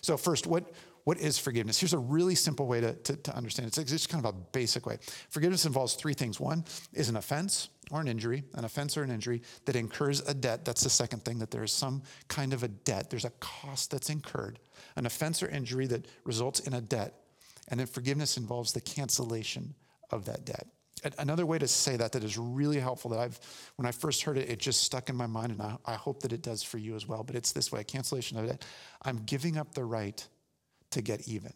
So, 0.00 0.16
first, 0.16 0.46
what, 0.46 0.72
what 1.04 1.18
is 1.18 1.38
forgiveness? 1.38 1.80
Here's 1.80 1.94
a 1.94 1.98
really 1.98 2.34
simple 2.34 2.66
way 2.66 2.80
to, 2.80 2.92
to, 2.94 3.16
to 3.16 3.36
understand 3.36 3.68
it. 3.68 3.78
It's 3.78 3.90
just 3.90 4.08
kind 4.08 4.24
of 4.24 4.34
a 4.34 4.38
basic 4.52 4.86
way. 4.86 4.98
Forgiveness 5.30 5.66
involves 5.66 5.94
three 5.94 6.14
things. 6.14 6.38
One 6.38 6.64
is 6.92 7.08
an 7.08 7.16
offense 7.16 7.70
or 7.90 8.00
an 8.00 8.08
injury, 8.08 8.44
an 8.54 8.64
offense 8.64 8.96
or 8.96 9.02
an 9.02 9.10
injury 9.10 9.42
that 9.64 9.76
incurs 9.76 10.20
a 10.28 10.34
debt. 10.34 10.64
That's 10.64 10.82
the 10.82 10.90
second 10.90 11.24
thing, 11.24 11.38
that 11.40 11.50
there 11.50 11.64
is 11.64 11.72
some 11.72 12.02
kind 12.28 12.52
of 12.52 12.62
a 12.62 12.68
debt. 12.68 13.10
There's 13.10 13.24
a 13.24 13.32
cost 13.40 13.90
that's 13.90 14.10
incurred, 14.10 14.58
an 14.96 15.06
offense 15.06 15.42
or 15.42 15.48
injury 15.48 15.86
that 15.88 16.06
results 16.24 16.60
in 16.60 16.74
a 16.74 16.80
debt. 16.80 17.14
And 17.68 17.80
then 17.80 17.86
forgiveness 17.86 18.36
involves 18.36 18.72
the 18.72 18.80
cancellation 18.80 19.74
of 20.10 20.24
that 20.26 20.44
debt. 20.44 20.66
Another 21.18 21.44
way 21.44 21.58
to 21.58 21.66
say 21.66 21.96
that 21.96 22.12
that 22.12 22.22
is 22.22 22.38
really 22.38 22.78
helpful 22.78 23.10
that 23.10 23.18
I've, 23.18 23.40
when 23.74 23.86
I 23.86 23.90
first 23.90 24.22
heard 24.22 24.38
it, 24.38 24.48
it 24.48 24.60
just 24.60 24.82
stuck 24.82 25.08
in 25.08 25.16
my 25.16 25.26
mind, 25.26 25.50
and 25.50 25.60
I, 25.60 25.76
I 25.84 25.94
hope 25.94 26.22
that 26.22 26.32
it 26.32 26.42
does 26.42 26.62
for 26.62 26.78
you 26.78 26.94
as 26.94 27.08
well. 27.08 27.24
But 27.24 27.34
it's 27.34 27.50
this 27.50 27.72
way 27.72 27.82
cancellation 27.82 28.38
of 28.38 28.46
debt. 28.46 28.64
I'm 29.02 29.16
giving 29.24 29.56
up 29.56 29.74
the 29.74 29.84
right 29.84 30.24
to 30.92 31.02
get 31.02 31.28
even. 31.28 31.52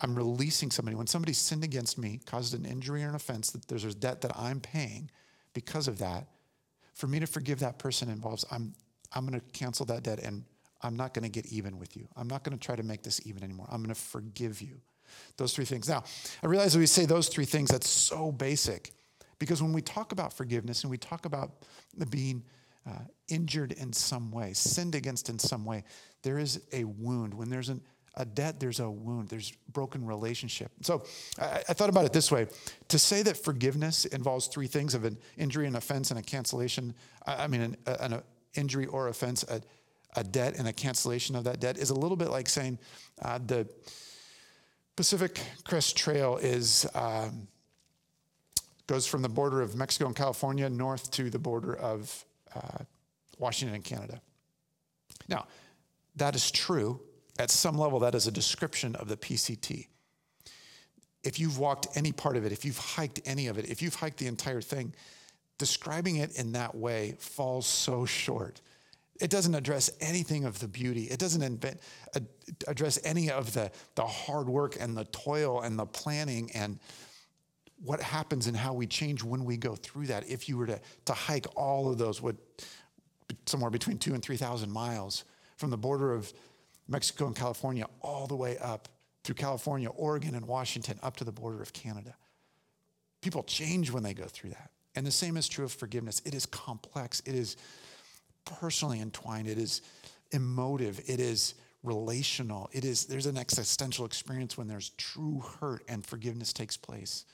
I'm 0.00 0.14
releasing 0.14 0.70
somebody. 0.70 0.96
When 0.96 1.06
somebody 1.06 1.32
sinned 1.32 1.64
against 1.64 1.98
me, 1.98 2.20
caused 2.24 2.54
an 2.54 2.64
injury 2.64 3.04
or 3.04 3.08
an 3.08 3.14
offense, 3.14 3.50
that 3.50 3.68
there's 3.68 3.84
a 3.84 3.94
debt 3.94 4.22
that 4.22 4.32
I'm 4.36 4.60
paying 4.60 5.10
because 5.52 5.88
of 5.88 5.98
that. 5.98 6.26
For 6.94 7.06
me 7.06 7.20
to 7.20 7.26
forgive 7.26 7.60
that 7.60 7.78
person 7.78 8.08
involves 8.08 8.44
I'm, 8.50 8.74
I'm 9.12 9.26
going 9.26 9.38
to 9.38 9.46
cancel 9.52 9.86
that 9.86 10.02
debt 10.02 10.20
and 10.20 10.44
I'm 10.82 10.96
not 10.96 11.12
going 11.12 11.24
to 11.24 11.30
get 11.30 11.46
even 11.52 11.78
with 11.78 11.96
you. 11.96 12.08
I'm 12.16 12.28
not 12.28 12.44
going 12.44 12.56
to 12.56 12.64
try 12.64 12.76
to 12.76 12.82
make 12.82 13.02
this 13.02 13.20
even 13.26 13.42
anymore. 13.42 13.66
I'm 13.70 13.82
going 13.82 13.94
to 13.94 14.00
forgive 14.00 14.62
you. 14.62 14.80
Those 15.36 15.54
three 15.54 15.64
things. 15.64 15.88
Now, 15.88 16.04
I 16.42 16.46
realize 16.46 16.76
we 16.78 16.86
say 16.86 17.04
those 17.04 17.28
three 17.28 17.44
things, 17.44 17.70
that's 17.70 17.88
so 17.88 18.32
basic 18.32 18.92
because 19.38 19.62
when 19.62 19.72
we 19.72 19.82
talk 19.82 20.12
about 20.12 20.32
forgiveness 20.32 20.82
and 20.82 20.90
we 20.90 20.98
talk 20.98 21.24
about 21.24 21.64
being 22.10 22.44
uh, 22.86 23.00
injured 23.28 23.72
in 23.72 23.92
some 23.92 24.30
way, 24.30 24.52
sinned 24.52 24.94
against 24.94 25.28
in 25.28 25.38
some 25.38 25.64
way, 25.64 25.84
there 26.22 26.38
is 26.38 26.60
a 26.72 26.84
wound. 26.84 27.34
When 27.34 27.50
there's 27.50 27.68
an 27.68 27.80
a 28.14 28.24
debt, 28.24 28.58
there's 28.58 28.80
a 28.80 28.90
wound, 28.90 29.28
there's 29.28 29.52
broken 29.72 30.04
relationship. 30.04 30.70
So 30.82 31.04
I, 31.38 31.62
I, 31.68 31.72
thought 31.72 31.88
about 31.88 32.04
it 32.04 32.12
this 32.12 32.30
way 32.30 32.48
to 32.88 32.98
say 32.98 33.22
that 33.22 33.36
forgiveness 33.36 34.04
involves 34.04 34.48
three 34.48 34.66
things 34.66 34.94
of 34.94 35.04
an 35.04 35.16
injury, 35.36 35.66
an 35.66 35.76
offense, 35.76 36.10
and 36.10 36.18
a 36.18 36.22
cancellation, 36.22 36.94
I, 37.26 37.46
mean, 37.46 37.60
an, 37.60 37.76
an 37.86 38.22
injury 38.54 38.86
or 38.86 39.08
offense, 39.08 39.44
a, 39.44 39.62
a, 40.16 40.24
debt, 40.24 40.56
and 40.58 40.66
a 40.66 40.72
cancellation 40.72 41.36
of 41.36 41.44
that 41.44 41.60
debt 41.60 41.78
is 41.78 41.90
a 41.90 41.94
little 41.94 42.16
bit 42.16 42.30
like 42.30 42.48
saying 42.48 42.78
uh, 43.22 43.38
the 43.46 43.68
Pacific 44.96 45.40
Crest 45.64 45.96
Trail 45.96 46.36
is. 46.36 46.86
Um, 46.94 47.48
goes 48.86 49.06
from 49.06 49.22
the 49.22 49.28
border 49.28 49.60
of 49.60 49.76
Mexico 49.76 50.06
and 50.06 50.16
California 50.16 50.68
north 50.68 51.12
to 51.12 51.30
the 51.30 51.38
border 51.38 51.76
of 51.76 52.24
uh, 52.56 52.78
Washington 53.38 53.76
and 53.76 53.84
Canada. 53.84 54.20
Now, 55.28 55.46
that 56.16 56.34
is 56.34 56.50
true 56.50 57.00
at 57.40 57.50
some 57.50 57.78
level, 57.78 58.00
that 58.00 58.14
is 58.14 58.26
a 58.26 58.30
description 58.30 58.94
of 58.96 59.08
the 59.08 59.16
PCT. 59.16 59.86
If 61.24 61.40
you've 61.40 61.58
walked 61.58 61.88
any 61.94 62.12
part 62.12 62.36
of 62.36 62.44
it, 62.44 62.52
if 62.52 62.66
you've 62.66 62.76
hiked 62.76 63.20
any 63.24 63.46
of 63.46 63.56
it, 63.56 63.64
if 63.64 63.80
you've 63.80 63.94
hiked 63.94 64.18
the 64.18 64.26
entire 64.26 64.60
thing, 64.60 64.92
describing 65.56 66.16
it 66.16 66.38
in 66.38 66.52
that 66.52 66.74
way 66.74 67.16
falls 67.18 67.66
so 67.66 68.04
short. 68.04 68.60
It 69.22 69.30
doesn't 69.30 69.54
address 69.54 69.90
anything 70.00 70.44
of 70.44 70.58
the 70.58 70.68
beauty. 70.68 71.04
It 71.04 71.18
doesn't 71.18 71.40
invent, 71.40 71.80
uh, 72.14 72.20
address 72.68 72.98
any 73.04 73.30
of 73.30 73.54
the, 73.54 73.70
the 73.94 74.06
hard 74.06 74.46
work 74.46 74.76
and 74.78 74.94
the 74.94 75.04
toil 75.06 75.62
and 75.62 75.78
the 75.78 75.86
planning 75.86 76.50
and 76.52 76.78
what 77.82 78.02
happens 78.02 78.48
and 78.48 78.56
how 78.56 78.74
we 78.74 78.86
change 78.86 79.24
when 79.24 79.46
we 79.46 79.56
go 79.56 79.76
through 79.76 80.08
that. 80.08 80.28
If 80.28 80.46
you 80.46 80.58
were 80.58 80.66
to, 80.66 80.80
to 81.06 81.12
hike 81.14 81.46
all 81.56 81.90
of 81.90 81.96
those, 81.96 82.20
what, 82.20 82.36
somewhere 83.46 83.70
between 83.70 83.96
two 83.96 84.12
and 84.12 84.22
3,000 84.22 84.70
miles 84.70 85.24
from 85.56 85.70
the 85.70 85.78
border 85.78 86.12
of 86.12 86.32
Mexico 86.90 87.26
and 87.26 87.36
California, 87.36 87.86
all 88.02 88.26
the 88.26 88.36
way 88.36 88.58
up 88.58 88.88
through 89.24 89.36
California, 89.36 89.88
Oregon, 89.88 90.34
and 90.34 90.46
Washington, 90.46 90.98
up 91.02 91.16
to 91.16 91.24
the 91.24 91.32
border 91.32 91.62
of 91.62 91.72
Canada. 91.72 92.14
People 93.22 93.42
change 93.44 93.90
when 93.90 94.02
they 94.02 94.14
go 94.14 94.24
through 94.24 94.50
that. 94.50 94.70
And 94.96 95.06
the 95.06 95.10
same 95.10 95.36
is 95.36 95.48
true 95.48 95.64
of 95.64 95.72
forgiveness. 95.72 96.20
It 96.24 96.34
is 96.34 96.46
complex, 96.46 97.20
it 97.24 97.34
is 97.34 97.56
personally 98.44 99.00
entwined, 99.00 99.46
it 99.46 99.58
is 99.58 99.82
emotive, 100.32 101.00
it 101.06 101.20
is 101.20 101.54
relational. 101.82 102.68
It 102.72 102.84
is 102.84 103.06
there's 103.06 103.26
an 103.26 103.38
existential 103.38 104.04
experience 104.04 104.58
when 104.58 104.68
there's 104.68 104.90
true 104.90 105.42
hurt 105.60 105.82
and 105.88 106.04
forgiveness 106.04 106.52
takes 106.52 106.76
place. 106.76 107.24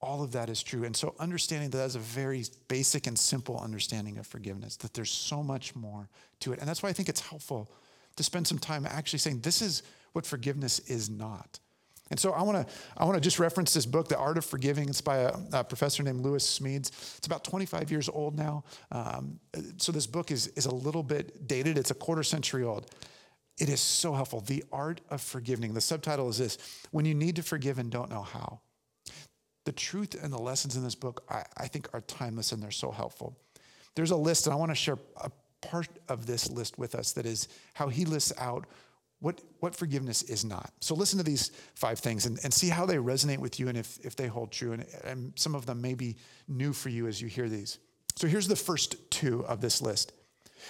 All 0.00 0.22
of 0.22 0.32
that 0.32 0.48
is 0.48 0.62
true. 0.62 0.84
And 0.84 0.96
so 0.96 1.14
understanding 1.18 1.70
that 1.70 1.78
that's 1.78 1.94
a 1.94 1.98
very 1.98 2.44
basic 2.68 3.06
and 3.06 3.18
simple 3.18 3.58
understanding 3.58 4.16
of 4.18 4.26
forgiveness, 4.26 4.76
that 4.76 4.94
there's 4.94 5.10
so 5.10 5.42
much 5.42 5.74
more 5.74 6.08
to 6.40 6.52
it. 6.52 6.60
And 6.60 6.68
that's 6.68 6.82
why 6.82 6.88
I 6.88 6.92
think 6.92 7.08
it's 7.08 7.20
helpful 7.20 7.70
to 8.16 8.22
spend 8.22 8.46
some 8.46 8.58
time 8.58 8.86
actually 8.86 9.18
saying, 9.18 9.40
this 9.40 9.62
is 9.62 9.82
what 10.12 10.26
forgiveness 10.26 10.78
is 10.80 11.08
not. 11.08 11.60
And 12.10 12.18
so 12.18 12.32
I 12.32 12.42
want 12.42 12.66
to 12.66 12.74
I 12.96 13.04
want 13.04 13.14
to 13.14 13.20
just 13.20 13.38
reference 13.38 13.72
this 13.72 13.86
book, 13.86 14.08
The 14.08 14.18
Art 14.18 14.36
of 14.36 14.44
Forgiving. 14.44 14.88
It's 14.88 15.00
by 15.00 15.18
a, 15.18 15.32
a 15.52 15.64
professor 15.64 16.02
named 16.02 16.20
Lewis 16.20 16.58
Smedes. 16.58 16.88
It's 17.18 17.26
about 17.26 17.44
25 17.44 17.90
years 17.90 18.08
old 18.08 18.36
now. 18.36 18.64
Um, 18.90 19.38
so 19.76 19.92
this 19.92 20.06
book 20.08 20.30
is 20.32 20.48
is 20.48 20.66
a 20.66 20.74
little 20.74 21.04
bit 21.04 21.46
dated. 21.46 21.78
It's 21.78 21.92
a 21.92 21.94
quarter 21.94 22.24
century 22.24 22.64
old. 22.64 22.92
It 23.58 23.68
is 23.68 23.80
so 23.80 24.12
helpful. 24.12 24.40
The 24.40 24.64
Art 24.72 25.00
of 25.10 25.20
Forgiving. 25.20 25.72
The 25.72 25.80
subtitle 25.80 26.28
is 26.28 26.38
this: 26.38 26.58
When 26.90 27.04
you 27.04 27.14
need 27.14 27.36
to 27.36 27.42
forgive 27.42 27.78
and 27.78 27.90
don't 27.90 28.10
know 28.10 28.22
how. 28.22 28.60
The 29.64 29.72
truth 29.72 30.20
and 30.20 30.32
the 30.32 30.40
lessons 30.40 30.74
in 30.74 30.82
this 30.82 30.94
book, 30.94 31.22
I, 31.28 31.44
I 31.56 31.68
think, 31.68 31.88
are 31.92 32.00
timeless 32.00 32.50
and 32.50 32.62
they're 32.62 32.70
so 32.70 32.90
helpful. 32.90 33.38
There's 33.94 34.10
a 34.10 34.16
list, 34.16 34.46
and 34.46 34.54
I 34.54 34.56
want 34.56 34.70
to 34.70 34.74
share 34.74 34.98
a 35.18 35.30
part 35.60 35.88
of 36.08 36.26
this 36.26 36.50
list 36.50 36.78
with 36.78 36.94
us 36.94 37.12
that 37.12 37.26
is 37.26 37.48
how 37.74 37.88
he 37.88 38.04
lists 38.04 38.32
out 38.38 38.66
what, 39.20 39.40
what 39.60 39.74
forgiveness 39.74 40.22
is 40.22 40.44
not. 40.44 40.72
So 40.80 40.94
listen 40.94 41.18
to 41.18 41.24
these 41.24 41.50
five 41.74 41.98
things 41.98 42.24
and, 42.24 42.38
and 42.42 42.52
see 42.52 42.68
how 42.68 42.86
they 42.86 42.96
resonate 42.96 43.38
with 43.38 43.60
you 43.60 43.68
and 43.68 43.76
if, 43.76 43.98
if 44.04 44.16
they 44.16 44.26
hold 44.26 44.50
true. 44.50 44.72
And, 44.72 44.86
and 45.04 45.32
some 45.36 45.54
of 45.54 45.66
them 45.66 45.80
may 45.82 45.94
be 45.94 46.16
new 46.48 46.72
for 46.72 46.88
you 46.88 47.06
as 47.06 47.20
you 47.20 47.28
hear 47.28 47.48
these. 47.48 47.78
So 48.16 48.26
here's 48.26 48.48
the 48.48 48.56
first 48.56 49.10
two 49.10 49.44
of 49.46 49.60
this 49.60 49.80
list 49.80 50.12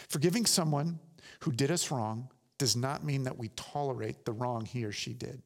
Forgiving 0.09 0.47
someone 0.47 0.99
who 1.41 1.53
did 1.53 1.71
us 1.71 1.91
wrong 1.91 2.29
does 2.59 2.77
not 2.77 3.05
mean 3.05 3.25
that 3.25 3.39
we 3.39 3.49
tolerate 3.57 4.25
the 4.25 4.33
wrong 4.33 4.65
he 4.65 4.85
or 4.85 4.93
she 4.93 5.13
did. 5.13 5.43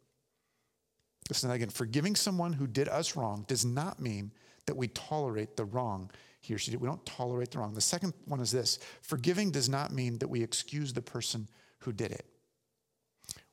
Listen 1.31 1.51
again. 1.51 1.71
Forgiving 1.71 2.17
someone 2.17 2.53
who 2.53 2.67
did 2.67 2.89
us 2.89 3.17
wrong 3.17 3.45
does 3.49 3.65
not 3.65 4.01
mean 4.01 4.33
that 4.67 4.77
we 4.77 4.89
tolerate 4.89 5.57
the 5.57 5.65
wrong 5.65 6.11
he 6.45 6.55
or 6.55 6.59
she 6.59 6.71
did. 6.71 6.81
We 6.81 6.87
don't 6.87 7.05
tolerate 7.07 7.51
the 7.51 7.59
wrong. 7.59 7.73
The 7.73 7.81
second 7.81 8.13
one 8.27 8.41
is 8.41 8.53
this 8.53 8.79
forgiving 9.01 9.51
does 9.51 9.69
not 9.69 9.93
mean 9.93 10.19
that 10.19 10.29
we 10.29 10.43
excuse 10.43 10.93
the 10.93 11.03
person 11.03 11.49
who 11.79 11.93
did 11.93 12.13
it. 12.13 12.27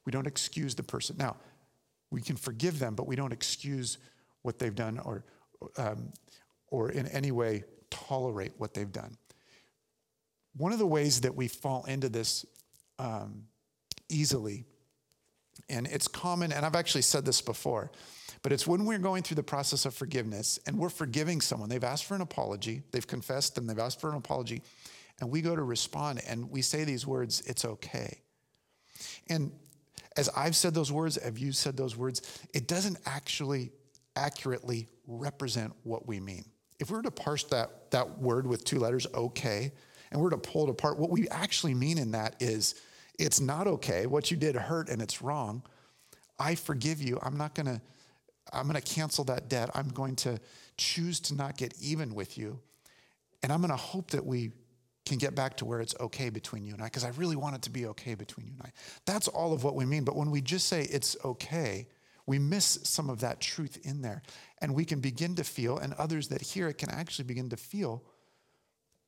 We 0.06 0.12
don't 0.12 0.28
excuse 0.28 0.76
the 0.76 0.84
person. 0.84 1.16
Now, 1.18 1.38
we 2.10 2.22
can 2.22 2.36
forgive 2.36 2.80
them, 2.80 2.96
but 2.96 3.08
we 3.08 3.16
don't 3.16 3.32
excuse 3.32 3.98
what 4.42 4.60
they've 4.60 4.76
done 4.76 5.00
or, 5.00 5.24
um, 5.78 6.12
or 6.68 6.92
in 6.92 7.08
any 7.08 7.32
way 7.32 7.64
tolerate 7.90 8.52
what 8.58 8.74
they've 8.74 8.92
done. 8.92 9.16
One 10.58 10.74
of 10.74 10.80
the 10.80 10.86
ways 10.88 11.22
that 11.22 11.34
we 11.34 11.48
fall 11.48 11.86
into 11.86 12.10
this 12.10 12.46
um, 13.00 13.44
easily, 14.10 14.66
and 15.70 15.88
it's 15.88 16.10
common, 16.10 16.52
and 16.52 16.66
I've 16.66 16.76
actually 16.76 17.04
said 17.04 17.24
this 17.24 17.42
before, 17.42 17.92
but 18.44 18.52
it's 18.52 18.66
when 18.66 18.86
we're 18.86 18.98
going 18.98 19.24
through 19.24 19.36
the 19.36 19.44
process 19.44 19.86
of 19.86 19.94
forgiveness 19.94 20.60
and 20.66 20.78
we're 20.78 20.90
forgiving 20.90 21.42
someone, 21.42 21.70
they've 21.70 21.84
asked 21.84 22.06
for 22.06 22.16
an 22.16 22.22
apology, 22.22 22.82
they've 22.92 23.06
confessed 23.06 23.58
and 23.58 23.70
they've 23.70 23.80
asked 23.80 24.02
for 24.02 24.10
an 24.10 24.18
apology, 24.18 24.62
and 25.20 25.30
we 25.30 25.42
go 25.42 25.56
to 25.56 25.64
respond 25.64 26.22
and 26.28 26.50
we 26.50 26.62
say 26.62 26.84
these 26.84 27.06
words, 27.06 27.42
it's 27.46 27.66
okay. 27.66 28.22
And 29.30 29.52
as 30.18 30.30
I've 30.36 30.56
said 30.56 30.74
those 30.74 30.92
words, 30.92 31.22
have 31.24 31.38
you 31.38 31.52
said 31.52 31.78
those 31.78 31.96
words, 31.96 32.22
it 32.54 32.68
doesn't 32.68 32.98
actually 33.06 33.72
accurately 34.16 34.88
represent 35.08 35.74
what 35.84 36.08
we 36.08 36.20
mean. 36.20 36.46
If 36.80 36.90
we 36.90 36.98
were 36.98 37.04
to 37.04 37.12
parse 37.12 37.44
that, 37.46 37.92
that 37.92 38.20
word 38.20 38.48
with 38.48 38.66
two 38.66 38.80
letters, 38.80 39.06
okay, 39.14 39.72
and 40.12 40.20
we're 40.20 40.32
to 40.32 40.38
pull 40.38 40.64
it 40.68 40.70
apart, 40.72 40.98
what 40.98 41.12
we 41.12 41.30
actually 41.30 41.74
mean 41.74 41.98
in 41.98 42.12
that 42.12 42.36
is 42.40 42.76
it's 43.20 43.40
not 43.40 43.68
okay. 43.68 44.08
What 44.08 44.32
you 44.32 44.38
did 44.38 44.56
hurt 44.56 44.90
and 44.90 45.02
it's 45.02 45.22
wrong. 45.22 45.64
I 46.40 46.56
forgive 46.56 47.02
you. 47.02 47.20
I'm 47.22 47.38
not 47.38 47.54
going 47.54 47.68
to 47.68 47.82
I'm 48.52 48.68
going 48.68 48.82
to 48.82 48.82
cancel 48.82 49.24
that 49.26 49.50
debt. 49.50 49.70
I'm 49.74 49.90
going 49.90 50.16
to 50.18 50.40
choose 50.78 51.20
to 51.22 51.36
not 51.36 51.58
get 51.58 51.74
even 51.82 52.14
with 52.14 52.38
you. 52.38 52.60
And 53.44 53.52
I'm 53.52 53.60
going 53.62 53.72
to 53.72 53.78
hope 53.78 54.12
that 54.12 54.26
we 54.26 54.52
can 55.06 55.18
get 55.18 55.34
back 55.34 55.58
to 55.58 55.66
where 55.66 55.82
it's 55.82 55.96
okay 56.00 56.30
between 56.30 56.64
you 56.64 56.74
and 56.74 56.82
I, 56.82 56.86
because 56.86 57.04
I 57.04 57.10
really 57.10 57.36
want 57.36 57.56
it 57.56 57.62
to 57.64 57.70
be 57.70 57.88
okay 57.88 58.14
between 58.14 58.46
you 58.46 58.54
and 58.54 58.62
I. 58.62 58.72
That's 59.06 59.28
all 59.28 59.52
of 59.54 59.64
what 59.64 59.76
we 59.76 59.86
mean. 59.86 60.04
But 60.04 60.16
when 60.16 60.30
we 60.32 60.42
just 60.42 60.68
say 60.68 60.84
it's 60.84 61.16
okay, 61.26 61.88
We 62.26 62.40
miss 62.40 62.80
some 62.84 63.10
of 63.10 63.20
that 63.22 63.42
truth 63.42 63.80
in 63.84 64.02
there. 64.02 64.22
And 64.62 64.76
we 64.76 64.86
can 64.86 65.00
begin 65.00 65.36
to 65.36 65.44
feel, 65.44 65.78
and 65.78 65.94
others 65.94 66.28
that 66.30 66.42
hear 66.42 66.68
it 66.68 66.78
can 66.78 66.90
actually 66.90 67.26
begin 67.26 67.50
to 67.50 67.58
feel 67.58 68.04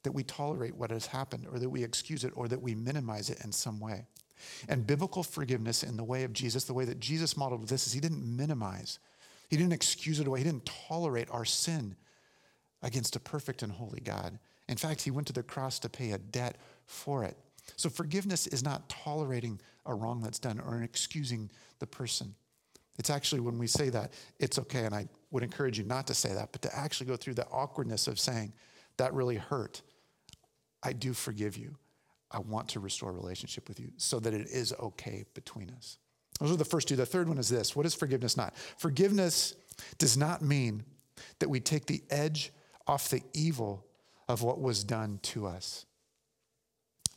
that 0.04 0.12
we 0.12 0.24
tolerate 0.24 0.76
what 0.76 0.92
has 0.92 1.06
happened, 1.06 1.48
or 1.50 1.60
that 1.60 1.70
we 1.70 1.84
excuse 1.84 2.24
it, 2.24 2.34
or 2.36 2.48
that 2.48 2.62
we 2.62 2.76
minimize 2.76 3.30
it 3.30 3.44
in 3.44 3.52
some 3.52 3.80
way. 3.80 4.08
And 4.68 4.86
biblical 4.86 5.24
forgiveness 5.24 5.84
in 5.84 5.96
the 5.96 6.04
way 6.04 6.24
of 6.24 6.34
Jesus, 6.34 6.66
the 6.66 6.74
way 6.74 6.86
that 6.86 7.00
Jesus 7.00 7.38
modeled 7.38 7.70
this, 7.70 7.88
is 7.88 7.94
he 7.94 8.02
didn't 8.02 8.26
minimize, 8.26 9.00
he 9.54 9.58
didn't 9.58 9.74
excuse 9.74 10.20
it 10.20 10.26
away, 10.26 10.40
he 10.40 10.46
didn't 10.46 10.66
tolerate 10.66 11.30
our 11.30 11.46
sin 11.46 11.96
against 12.82 13.16
a 13.16 13.20
perfect 13.20 13.62
and 13.62 13.72
holy 13.72 14.00
God. 14.00 14.40
In 14.68 14.78
fact, 14.78 15.04
he 15.04 15.12
went 15.12 15.28
to 15.28 15.34
the 15.34 15.44
cross 15.44 15.78
to 15.80 15.90
pay 15.90 16.10
a 16.10 16.18
debt 16.18 16.58
for 16.88 17.24
it. 17.24 17.38
So 17.76 17.88
forgiveness 17.88 18.48
is 18.48 18.64
not 18.64 18.90
tolerating 18.90 19.62
a 19.86 19.94
wrong 19.94 20.22
that's 20.22 20.40
done 20.40 20.60
or 20.60 20.82
excusing 20.82 21.52
the 21.78 21.86
person. 21.86 22.34
It's 22.98 23.12
actually 23.12 23.42
when 23.42 23.60
we 23.60 23.68
say 23.68 23.90
that, 23.90 24.14
it's 24.40 24.58
okay. 24.58 24.86
And 24.86 24.96
I 24.96 25.08
would 25.30 25.44
encourage 25.44 25.78
you 25.78 25.86
not 25.86 26.08
to 26.08 26.16
say 26.16 26.34
that, 26.34 26.52
but 26.52 26.64
to 26.64 26.76
actually 26.76 27.06
go 27.06 27.16
through 27.16 27.36
the 27.36 27.46
awkwardness 27.50 28.08
of 28.08 28.20
saying, 28.20 28.54
that 28.98 29.14
really 29.14 29.38
hurt. 29.38 29.84
I 30.82 30.94
do 30.94 31.14
forgive 31.14 31.58
you. 31.58 31.76
I 32.32 32.40
want 32.40 32.70
to 32.70 32.80
restore 32.80 33.12
relationship 33.12 33.68
with 33.70 33.80
you 33.80 33.92
so 33.98 34.20
that 34.20 34.34
it 34.34 34.48
is 34.48 34.74
okay 34.80 35.26
between 35.36 35.70
us. 35.78 36.00
Those 36.40 36.52
are 36.52 36.58
the 36.58 36.66
first 36.66 36.88
two. 36.88 36.96
The 36.96 37.06
third 37.06 37.28
one 37.28 37.38
is 37.38 37.50
this 37.50 37.76
What 37.76 37.86
is 37.86 37.94
forgiveness 37.94 38.38
not? 38.38 38.56
Forgiveness 38.78 39.56
does 39.98 40.18
not 40.18 40.42
mean 40.42 40.84
that 41.40 41.50
we 41.50 41.60
take 41.60 41.86
the 41.86 42.04
edge 42.10 42.52
off 42.88 43.10
the 43.10 43.22
evil 43.34 43.86
of 44.28 44.42
what 44.42 44.60
was 44.60 44.84
done 44.84 45.20
to 45.24 45.48
us. 45.48 45.86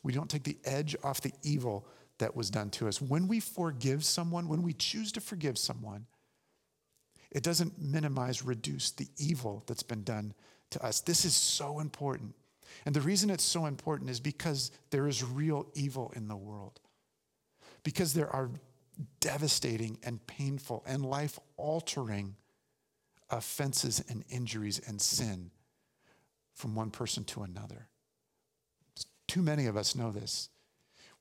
We 0.03 0.13
don't 0.13 0.31
take 0.31 0.45
the 0.45 0.59
edge 0.65 0.95
off 1.03 1.21
the 1.21 1.33
evil 1.43 1.87
that 2.19 2.37
was 2.37 2.51
done 2.51 2.71
to 2.71 2.89
us. 2.89 3.03
When 3.03 3.29
we 3.29 3.41
forgive 3.41 4.05
someone, 4.05 4.49
when 4.49 4.63
we 4.63 4.73
choose 4.73 5.13
to 5.13 5.21
forgive 5.21 5.59
someone, 5.59 6.07
it 7.31 7.43
doesn't 7.43 7.79
minimize, 7.79 8.43
reduce 8.43 8.93
the 8.93 9.09
evil 9.19 9.65
that's 9.67 9.83
been 9.83 10.05
done 10.05 10.33
to 10.71 10.85
us. 10.85 11.01
This 11.01 11.25
is 11.25 11.35
so 11.35 11.81
important. 11.81 12.35
And 12.85 12.95
the 12.95 13.01
reason 13.01 13.31
it's 13.31 13.45
so 13.45 13.67
important 13.67 14.11
is 14.11 14.21
because 14.21 14.71
there 14.91 15.07
is 15.07 15.25
real 15.25 15.67
evil 15.75 16.13
in 16.17 16.29
the 16.29 16.37
world. 16.37 16.81
Because 17.83 18.15
there 18.15 18.31
are 18.31 18.51
devastating 19.21 19.99
and 20.03 20.27
painful 20.27 20.83
and 20.87 21.05
life 21.05 21.39
altering 21.57 22.37
offenses 23.31 24.03
and 24.09 24.25
injuries 24.29 24.81
and 24.87 25.01
sin 25.01 25.51
from 26.55 26.75
one 26.75 26.91
person 26.91 27.25
to 27.25 27.43
another. 27.43 27.89
Too 29.29 29.43
many 29.43 29.67
of 29.67 29.77
us 29.77 29.95
know 29.95 30.11
this. 30.11 30.49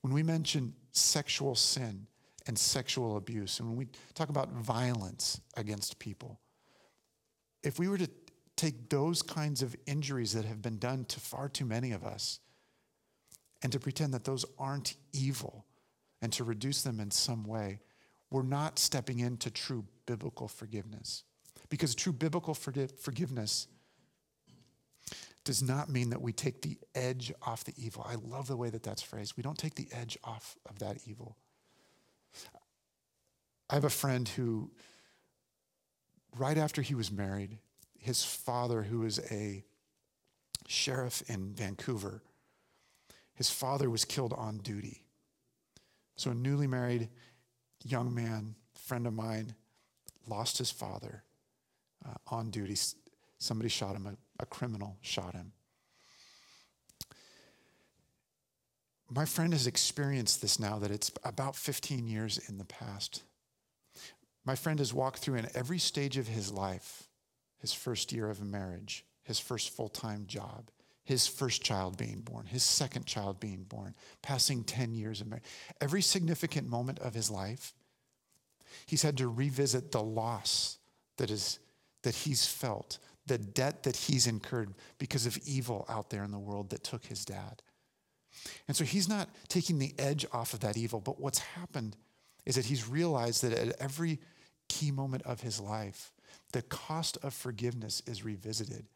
When 0.00 0.12
we 0.12 0.22
mention 0.22 0.74
sexual 0.92 1.54
sin 1.54 2.06
and 2.46 2.58
sexual 2.58 3.16
abuse, 3.16 3.58
and 3.58 3.68
when 3.68 3.76
we 3.76 3.88
talk 4.14 4.28
about 4.28 4.50
violence 4.52 5.40
against 5.56 5.98
people, 5.98 6.40
if 7.62 7.78
we 7.78 7.88
were 7.88 7.98
to 7.98 8.08
take 8.56 8.88
those 8.88 9.20
kinds 9.20 9.60
of 9.60 9.76
injuries 9.86 10.32
that 10.32 10.44
have 10.44 10.62
been 10.62 10.78
done 10.78 11.04
to 11.06 11.20
far 11.20 11.48
too 11.48 11.66
many 11.66 11.92
of 11.92 12.04
us 12.04 12.40
and 13.62 13.70
to 13.72 13.78
pretend 13.78 14.14
that 14.14 14.24
those 14.24 14.44
aren't 14.58 14.94
evil 15.12 15.65
and 16.22 16.32
to 16.32 16.44
reduce 16.44 16.82
them 16.82 17.00
in 17.00 17.10
some 17.10 17.44
way, 17.44 17.80
we're 18.30 18.42
not 18.42 18.78
stepping 18.78 19.20
into 19.20 19.50
true 19.50 19.84
biblical 20.06 20.48
forgiveness. 20.48 21.24
Because 21.68 21.94
true 21.94 22.12
biblical 22.12 22.54
forgiveness 22.54 23.66
does 25.44 25.62
not 25.62 25.88
mean 25.88 26.10
that 26.10 26.20
we 26.20 26.32
take 26.32 26.62
the 26.62 26.76
edge 26.94 27.32
off 27.42 27.64
the 27.64 27.74
evil. 27.76 28.04
I 28.08 28.16
love 28.16 28.48
the 28.48 28.56
way 28.56 28.68
that 28.70 28.82
that's 28.82 29.02
phrased. 29.02 29.34
We 29.36 29.42
don't 29.42 29.58
take 29.58 29.76
the 29.76 29.88
edge 29.92 30.18
off 30.24 30.56
of 30.68 30.80
that 30.80 30.98
evil. 31.06 31.36
I 33.70 33.74
have 33.74 33.84
a 33.84 33.90
friend 33.90 34.28
who, 34.28 34.70
right 36.36 36.58
after 36.58 36.82
he 36.82 36.94
was 36.94 37.10
married, 37.10 37.58
his 37.98 38.24
father, 38.24 38.82
who 38.82 39.00
was 39.00 39.20
a 39.30 39.64
sheriff 40.66 41.22
in 41.28 41.52
Vancouver, 41.52 42.22
his 43.34 43.50
father 43.50 43.88
was 43.88 44.04
killed 44.04 44.32
on 44.32 44.58
duty. 44.58 45.05
So, 46.16 46.30
a 46.30 46.34
newly 46.34 46.66
married 46.66 47.08
young 47.84 48.14
man, 48.14 48.54
friend 48.74 49.06
of 49.06 49.12
mine, 49.12 49.54
lost 50.26 50.58
his 50.58 50.70
father 50.70 51.22
uh, 52.04 52.14
on 52.28 52.50
duty. 52.50 52.76
Somebody 53.38 53.68
shot 53.68 53.94
him, 53.94 54.06
a, 54.06 54.42
a 54.42 54.46
criminal 54.46 54.96
shot 55.02 55.34
him. 55.34 55.52
My 59.08 59.24
friend 59.24 59.52
has 59.52 59.66
experienced 59.66 60.42
this 60.42 60.58
now 60.58 60.78
that 60.78 60.90
it's 60.90 61.12
about 61.22 61.54
15 61.54 62.08
years 62.08 62.38
in 62.48 62.58
the 62.58 62.64
past. 62.64 63.22
My 64.44 64.56
friend 64.56 64.78
has 64.80 64.92
walked 64.92 65.18
through 65.18 65.36
in 65.36 65.48
every 65.54 65.78
stage 65.78 66.16
of 66.16 66.28
his 66.28 66.50
life 66.50 67.08
his 67.58 67.72
first 67.72 68.12
year 68.12 68.28
of 68.28 68.42
marriage, 68.42 69.04
his 69.22 69.38
first 69.38 69.70
full 69.70 69.88
time 69.88 70.26
job, 70.26 70.70
his 71.06 71.28
first 71.28 71.62
child 71.62 71.96
being 71.96 72.20
born, 72.20 72.46
his 72.46 72.64
second 72.64 73.06
child 73.06 73.38
being 73.38 73.62
born, 73.62 73.94
passing 74.22 74.64
10 74.64 74.92
years 74.92 75.20
of 75.20 75.28
marriage. 75.28 75.44
Every 75.80 76.02
significant 76.02 76.68
moment 76.68 76.98
of 76.98 77.14
his 77.14 77.30
life, 77.30 77.74
he's 78.86 79.02
had 79.02 79.16
to 79.18 79.28
revisit 79.28 79.92
the 79.92 80.02
loss 80.02 80.78
that, 81.18 81.30
is, 81.30 81.60
that 82.02 82.16
he's 82.16 82.44
felt, 82.44 82.98
the 83.24 83.38
debt 83.38 83.84
that 83.84 83.94
he's 83.94 84.26
incurred 84.26 84.74
because 84.98 85.26
of 85.26 85.38
evil 85.46 85.86
out 85.88 86.10
there 86.10 86.24
in 86.24 86.32
the 86.32 86.40
world 86.40 86.70
that 86.70 86.82
took 86.82 87.04
his 87.04 87.24
dad. 87.24 87.62
And 88.66 88.76
so 88.76 88.82
he's 88.82 89.08
not 89.08 89.28
taking 89.46 89.78
the 89.78 89.94
edge 90.00 90.26
off 90.32 90.54
of 90.54 90.60
that 90.60 90.76
evil, 90.76 91.00
but 91.00 91.20
what's 91.20 91.38
happened 91.38 91.96
is 92.44 92.56
that 92.56 92.64
he's 92.64 92.88
realized 92.88 93.44
that 93.44 93.52
at 93.52 93.80
every 93.80 94.18
key 94.68 94.90
moment 94.90 95.22
of 95.22 95.40
his 95.40 95.60
life, 95.60 96.12
the 96.50 96.62
cost 96.62 97.16
of 97.22 97.32
forgiveness 97.32 98.02
is 98.08 98.24
revisited. 98.24 98.86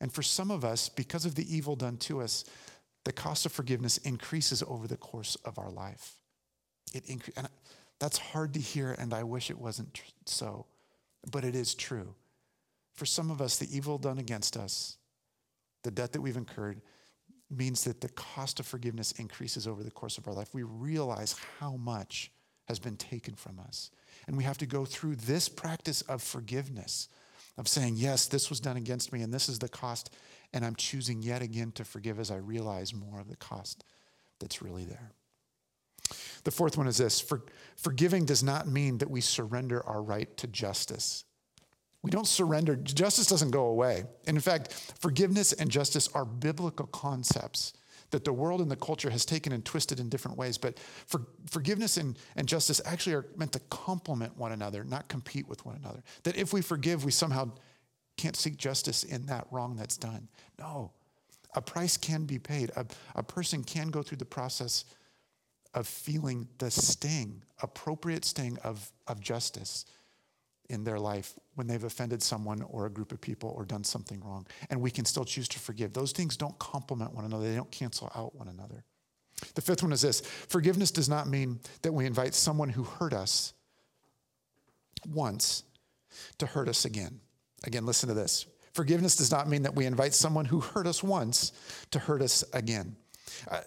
And 0.00 0.12
for 0.12 0.22
some 0.22 0.50
of 0.50 0.64
us, 0.64 0.88
because 0.88 1.24
of 1.24 1.34
the 1.34 1.54
evil 1.54 1.76
done 1.76 1.96
to 1.98 2.20
us, 2.20 2.44
the 3.04 3.12
cost 3.12 3.46
of 3.46 3.52
forgiveness 3.52 3.98
increases 3.98 4.62
over 4.62 4.86
the 4.86 4.96
course 4.96 5.36
of 5.44 5.58
our 5.58 5.70
life. 5.70 6.14
It 6.94 7.06
incre- 7.06 7.36
and 7.36 7.48
that's 7.98 8.18
hard 8.18 8.54
to 8.54 8.60
hear, 8.60 8.92
and 8.92 9.12
I 9.12 9.24
wish 9.24 9.50
it 9.50 9.58
wasn't 9.58 9.94
tr- 9.94 10.04
so, 10.26 10.66
but 11.30 11.44
it 11.44 11.54
is 11.54 11.74
true. 11.74 12.14
For 12.94 13.06
some 13.06 13.30
of 13.30 13.40
us, 13.40 13.58
the 13.58 13.74
evil 13.74 13.98
done 13.98 14.18
against 14.18 14.56
us, 14.56 14.96
the 15.82 15.90
debt 15.90 16.12
that 16.12 16.20
we've 16.20 16.36
incurred, 16.36 16.80
means 17.50 17.84
that 17.84 18.00
the 18.00 18.08
cost 18.10 18.60
of 18.60 18.66
forgiveness 18.66 19.12
increases 19.12 19.66
over 19.66 19.82
the 19.82 19.90
course 19.90 20.18
of 20.18 20.28
our 20.28 20.34
life. 20.34 20.52
We 20.52 20.62
realize 20.64 21.34
how 21.58 21.76
much 21.76 22.30
has 22.66 22.78
been 22.78 22.96
taken 22.96 23.34
from 23.34 23.58
us. 23.58 23.90
And 24.26 24.36
we 24.36 24.44
have 24.44 24.58
to 24.58 24.66
go 24.66 24.84
through 24.84 25.16
this 25.16 25.48
practice 25.48 26.02
of 26.02 26.22
forgiveness, 26.22 27.08
of 27.58 27.68
saying, 27.68 27.96
yes, 27.96 28.26
this 28.26 28.48
was 28.48 28.60
done 28.60 28.76
against 28.76 29.12
me 29.12 29.20
and 29.20 29.34
this 29.34 29.48
is 29.48 29.58
the 29.58 29.68
cost. 29.68 30.14
And 30.54 30.64
I'm 30.64 30.76
choosing 30.76 31.20
yet 31.22 31.42
again 31.42 31.72
to 31.72 31.84
forgive 31.84 32.18
as 32.18 32.30
I 32.30 32.36
realize 32.36 32.94
more 32.94 33.20
of 33.20 33.28
the 33.28 33.36
cost 33.36 33.84
that's 34.38 34.62
really 34.62 34.84
there. 34.84 35.10
The 36.44 36.50
fourth 36.50 36.78
one 36.78 36.86
is 36.86 36.96
this 36.96 37.20
For, 37.20 37.42
forgiving 37.76 38.24
does 38.24 38.42
not 38.42 38.66
mean 38.66 38.98
that 38.98 39.10
we 39.10 39.20
surrender 39.20 39.84
our 39.86 40.00
right 40.00 40.34
to 40.38 40.46
justice. 40.46 41.24
We 42.02 42.12
don't 42.12 42.28
surrender, 42.28 42.76
justice 42.76 43.26
doesn't 43.26 43.50
go 43.50 43.66
away. 43.66 44.04
And 44.26 44.36
in 44.36 44.40
fact, 44.40 44.72
forgiveness 45.00 45.52
and 45.52 45.68
justice 45.68 46.08
are 46.14 46.24
biblical 46.24 46.86
concepts 46.86 47.72
that 48.10 48.24
the 48.24 48.32
world 48.32 48.60
and 48.60 48.70
the 48.70 48.76
culture 48.76 49.10
has 49.10 49.24
taken 49.24 49.52
and 49.52 49.64
twisted 49.64 50.00
in 50.00 50.08
different 50.08 50.36
ways. 50.36 50.58
But 50.58 50.78
for, 51.06 51.26
forgiveness 51.46 51.96
and, 51.96 52.18
and 52.36 52.46
justice 52.46 52.80
actually 52.84 53.14
are 53.14 53.26
meant 53.36 53.52
to 53.52 53.60
complement 53.70 54.36
one 54.36 54.52
another, 54.52 54.84
not 54.84 55.08
compete 55.08 55.48
with 55.48 55.64
one 55.66 55.76
another. 55.76 56.02
That 56.22 56.36
if 56.36 56.52
we 56.52 56.62
forgive, 56.62 57.04
we 57.04 57.10
somehow 57.10 57.50
can't 58.16 58.36
seek 58.36 58.56
justice 58.56 59.04
in 59.04 59.26
that 59.26 59.46
wrong 59.50 59.76
that's 59.76 59.96
done. 59.96 60.28
No, 60.58 60.92
a 61.54 61.62
price 61.62 61.96
can 61.96 62.24
be 62.24 62.38
paid. 62.38 62.70
A, 62.76 62.86
a 63.14 63.22
person 63.22 63.62
can 63.62 63.88
go 63.88 64.02
through 64.02 64.18
the 64.18 64.24
process 64.24 64.84
of 65.74 65.86
feeling 65.86 66.48
the 66.58 66.70
sting, 66.70 67.42
appropriate 67.62 68.24
sting 68.24 68.58
of, 68.64 68.90
of 69.06 69.20
justice 69.20 69.84
in 70.68 70.84
their 70.84 70.98
life 70.98 71.34
when 71.54 71.66
they've 71.66 71.84
offended 71.84 72.22
someone 72.22 72.62
or 72.62 72.86
a 72.86 72.90
group 72.90 73.12
of 73.12 73.20
people 73.20 73.54
or 73.56 73.64
done 73.64 73.84
something 73.84 74.20
wrong. 74.20 74.46
And 74.70 74.80
we 74.80 74.90
can 74.90 75.04
still 75.04 75.24
choose 75.24 75.48
to 75.48 75.58
forgive. 75.58 75.92
Those 75.92 76.12
things 76.12 76.36
don't 76.36 76.58
complement 76.58 77.14
one 77.14 77.24
another, 77.24 77.48
they 77.48 77.56
don't 77.56 77.70
cancel 77.70 78.12
out 78.14 78.34
one 78.34 78.48
another. 78.48 78.84
The 79.54 79.60
fifth 79.60 79.82
one 79.82 79.92
is 79.92 80.02
this 80.02 80.20
forgiveness 80.20 80.90
does 80.90 81.08
not 81.08 81.28
mean 81.28 81.60
that 81.82 81.92
we 81.92 82.06
invite 82.06 82.34
someone 82.34 82.68
who 82.68 82.82
hurt 82.82 83.12
us 83.12 83.54
once 85.08 85.62
to 86.38 86.46
hurt 86.46 86.68
us 86.68 86.84
again. 86.84 87.20
Again, 87.64 87.86
listen 87.86 88.08
to 88.08 88.14
this. 88.14 88.46
Forgiveness 88.74 89.16
does 89.16 89.30
not 89.30 89.48
mean 89.48 89.62
that 89.62 89.74
we 89.74 89.86
invite 89.86 90.14
someone 90.14 90.44
who 90.44 90.60
hurt 90.60 90.86
us 90.86 91.02
once 91.02 91.52
to 91.90 91.98
hurt 91.98 92.22
us 92.22 92.44
again. 92.52 92.96
Uh, 93.50 93.60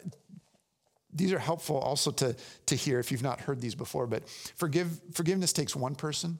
these 1.13 1.33
are 1.33 1.39
helpful 1.39 1.77
also 1.77 2.11
to, 2.11 2.35
to 2.67 2.75
hear 2.75 2.99
if 2.99 3.11
you've 3.11 3.23
not 3.23 3.41
heard 3.41 3.59
these 3.59 3.75
before, 3.75 4.07
but 4.07 4.27
forgive, 4.55 5.01
forgiveness 5.13 5.51
takes 5.51 5.75
one 5.75 5.95
person 5.95 6.39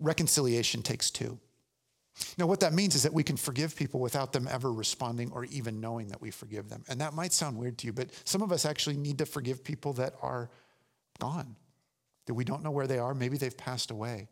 reconciliation 0.00 0.82
takes 0.82 1.10
two. 1.10 1.38
Now, 2.36 2.46
what 2.46 2.60
that 2.60 2.72
means 2.72 2.94
is 2.94 3.04
that 3.04 3.12
we 3.12 3.22
can 3.22 3.36
forgive 3.36 3.76
people 3.76 4.00
without 4.00 4.32
them 4.32 4.48
ever 4.50 4.72
responding 4.72 5.30
or 5.32 5.44
even 5.46 5.80
knowing 5.80 6.08
that 6.08 6.20
we 6.20 6.30
forgive 6.30 6.68
them. 6.68 6.84
And 6.88 7.00
that 7.00 7.14
might 7.14 7.32
sound 7.32 7.56
weird 7.56 7.78
to 7.78 7.86
you, 7.86 7.92
but 7.92 8.10
some 8.24 8.42
of 8.42 8.50
us 8.50 8.64
actually 8.64 8.96
need 8.96 9.18
to 9.18 9.26
forgive 9.26 9.62
people 9.62 9.92
that 9.94 10.14
are 10.20 10.50
gone, 11.20 11.54
that 12.26 12.34
we 12.34 12.44
don't 12.44 12.64
know 12.64 12.70
where 12.70 12.86
they 12.86 12.98
are. 12.98 13.14
Maybe 13.14 13.36
they've 13.36 13.56
passed 13.56 13.90
away. 13.90 14.28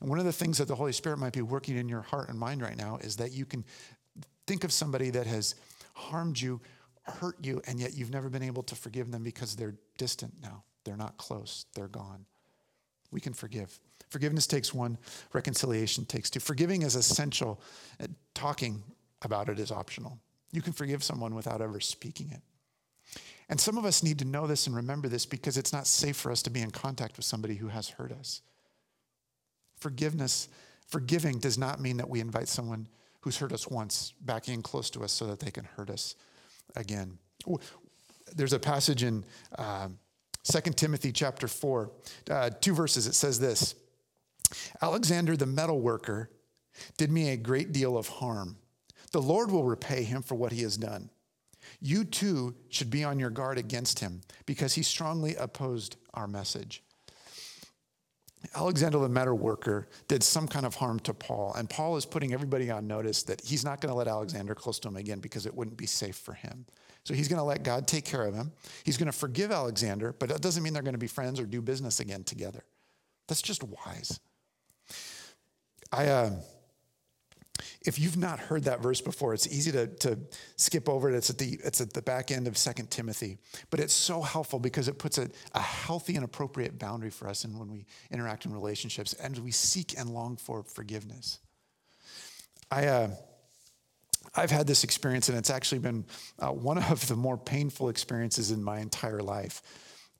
And 0.00 0.10
one 0.10 0.18
of 0.18 0.24
the 0.24 0.32
things 0.32 0.58
that 0.58 0.68
the 0.68 0.74
Holy 0.74 0.92
Spirit 0.92 1.18
might 1.18 1.32
be 1.32 1.42
working 1.42 1.76
in 1.76 1.88
your 1.88 2.02
heart 2.02 2.28
and 2.28 2.38
mind 2.38 2.60
right 2.60 2.76
now 2.76 2.98
is 3.00 3.16
that 3.16 3.32
you 3.32 3.46
can 3.46 3.64
think 4.46 4.64
of 4.64 4.72
somebody 4.72 5.10
that 5.10 5.26
has 5.26 5.54
harmed 5.94 6.40
you, 6.40 6.60
hurt 7.02 7.36
you, 7.42 7.62
and 7.66 7.80
yet 7.80 7.94
you've 7.94 8.10
never 8.10 8.28
been 8.28 8.42
able 8.42 8.62
to 8.64 8.74
forgive 8.74 9.10
them 9.10 9.22
because 9.22 9.56
they're 9.56 9.76
distant 9.96 10.34
now. 10.42 10.64
They're 10.84 10.96
not 10.96 11.16
close, 11.18 11.66
they're 11.74 11.88
gone. 11.88 12.24
We 13.10 13.20
can 13.20 13.32
forgive. 13.32 13.78
Forgiveness 14.10 14.46
takes 14.46 14.72
one, 14.72 14.98
reconciliation 15.32 16.04
takes 16.04 16.30
two. 16.30 16.40
Forgiving 16.40 16.82
is 16.82 16.94
essential, 16.94 17.60
talking 18.34 18.82
about 19.22 19.48
it 19.48 19.58
is 19.58 19.70
optional. 19.70 20.18
You 20.52 20.62
can 20.62 20.72
forgive 20.72 21.02
someone 21.02 21.34
without 21.34 21.60
ever 21.60 21.80
speaking 21.80 22.30
it. 22.30 22.40
And 23.50 23.60
some 23.60 23.78
of 23.78 23.84
us 23.84 24.02
need 24.02 24.18
to 24.18 24.24
know 24.24 24.46
this 24.46 24.66
and 24.66 24.76
remember 24.76 25.08
this 25.08 25.24
because 25.24 25.56
it's 25.56 25.72
not 25.72 25.86
safe 25.86 26.16
for 26.16 26.30
us 26.30 26.42
to 26.42 26.50
be 26.50 26.60
in 26.60 26.70
contact 26.70 27.16
with 27.16 27.24
somebody 27.24 27.54
who 27.54 27.68
has 27.68 27.88
hurt 27.88 28.12
us. 28.12 28.42
Forgiveness, 29.76 30.48
forgiving 30.86 31.38
does 31.38 31.56
not 31.56 31.80
mean 31.80 31.96
that 31.96 32.08
we 32.08 32.20
invite 32.20 32.48
someone 32.48 32.88
who's 33.20 33.38
hurt 33.38 33.52
us 33.52 33.68
once 33.68 34.12
back 34.20 34.48
in 34.48 34.62
close 34.62 34.90
to 34.90 35.02
us 35.02 35.12
so 35.12 35.26
that 35.26 35.40
they 35.40 35.50
can 35.50 35.64
hurt 35.64 35.90
us 35.90 36.14
again. 36.76 37.18
There's 38.34 38.52
a 38.52 38.58
passage 38.58 39.02
in 39.02 39.24
uh, 39.56 39.88
2 40.50 40.60
Timothy 40.72 41.12
chapter 41.12 41.46
4, 41.46 41.90
uh, 42.30 42.50
two 42.60 42.74
verses. 42.74 43.06
It 43.06 43.14
says 43.14 43.38
this 43.38 43.74
Alexander 44.80 45.36
the 45.36 45.46
metal 45.46 45.80
worker 45.80 46.30
did 46.96 47.10
me 47.10 47.30
a 47.30 47.36
great 47.36 47.72
deal 47.72 47.96
of 47.96 48.08
harm. 48.08 48.56
The 49.12 49.22
Lord 49.22 49.50
will 49.50 49.64
repay 49.64 50.04
him 50.04 50.22
for 50.22 50.34
what 50.34 50.52
he 50.52 50.62
has 50.62 50.76
done. 50.76 51.10
You 51.80 52.04
too 52.04 52.54
should 52.68 52.90
be 52.90 53.04
on 53.04 53.18
your 53.18 53.30
guard 53.30 53.58
against 53.58 54.00
him 54.00 54.22
because 54.46 54.74
he 54.74 54.82
strongly 54.82 55.34
opposed 55.36 55.96
our 56.14 56.26
message. 56.26 56.82
Alexander 58.54 58.98
the 58.98 59.08
metal 59.08 59.36
worker 59.36 59.88
did 60.06 60.22
some 60.22 60.46
kind 60.46 60.64
of 60.64 60.76
harm 60.76 61.00
to 61.00 61.12
Paul, 61.12 61.52
and 61.58 61.68
Paul 61.68 61.96
is 61.96 62.06
putting 62.06 62.32
everybody 62.32 62.70
on 62.70 62.86
notice 62.86 63.22
that 63.24 63.40
he's 63.44 63.64
not 63.64 63.80
going 63.80 63.90
to 63.90 63.96
let 63.96 64.08
Alexander 64.08 64.54
close 64.54 64.78
to 64.80 64.88
him 64.88 64.96
again 64.96 65.18
because 65.18 65.44
it 65.44 65.54
wouldn't 65.54 65.76
be 65.76 65.86
safe 65.86 66.16
for 66.16 66.34
him. 66.34 66.64
So 67.04 67.14
he's 67.14 67.28
going 67.28 67.38
to 67.38 67.44
let 67.44 67.62
God 67.62 67.86
take 67.86 68.04
care 68.04 68.22
of 68.22 68.34
him. 68.34 68.52
He's 68.84 68.98
going 68.98 69.10
to 69.10 69.16
forgive 69.16 69.50
Alexander, 69.50 70.14
but 70.18 70.28
that 70.28 70.42
doesn't 70.42 70.62
mean 70.62 70.74
they're 70.74 70.82
going 70.82 70.92
to 70.92 70.98
be 70.98 71.06
friends 71.06 71.40
or 71.40 71.46
do 71.46 71.62
business 71.62 72.00
again 72.00 72.24
together. 72.24 72.64
That's 73.28 73.42
just 73.42 73.62
wise. 73.62 74.20
I, 75.92 76.06
uh, 76.06 76.30
if 77.86 77.98
you've 77.98 78.16
not 78.16 78.38
heard 78.38 78.64
that 78.64 78.80
verse 78.80 79.00
before, 79.00 79.34
it's 79.34 79.46
easy 79.46 79.72
to, 79.72 79.86
to 79.86 80.18
skip 80.56 80.88
over 80.88 81.10
it. 81.10 81.16
It's 81.16 81.30
at, 81.30 81.38
the, 81.38 81.58
it's 81.64 81.80
at 81.80 81.92
the 81.92 82.02
back 82.02 82.30
end 82.30 82.46
of 82.46 82.58
Second 82.58 82.90
Timothy. 82.90 83.38
But 83.70 83.80
it's 83.80 83.94
so 83.94 84.20
helpful 84.20 84.58
because 84.58 84.88
it 84.88 84.98
puts 84.98 85.18
a, 85.18 85.28
a 85.54 85.60
healthy 85.60 86.16
and 86.16 86.24
appropriate 86.24 86.78
boundary 86.78 87.10
for 87.10 87.28
us 87.28 87.44
and 87.44 87.58
when 87.58 87.70
we 87.70 87.86
interact 88.10 88.44
in 88.44 88.52
relationships 88.52 89.14
and 89.14 89.38
we 89.38 89.50
seek 89.50 89.98
and 89.98 90.10
long 90.10 90.36
for 90.36 90.62
forgiveness. 90.62 91.38
I, 92.70 92.86
uh, 92.86 93.10
I've 94.34 94.50
had 94.50 94.66
this 94.66 94.84
experience, 94.84 95.28
and 95.28 95.36
it's 95.38 95.50
actually 95.50 95.80
been 95.80 96.06
uh, 96.38 96.48
one 96.48 96.78
of 96.78 97.06
the 97.08 97.16
more 97.16 97.38
painful 97.38 97.88
experiences 97.88 98.50
in 98.50 98.62
my 98.62 98.80
entire 98.80 99.20
life. 99.20 99.62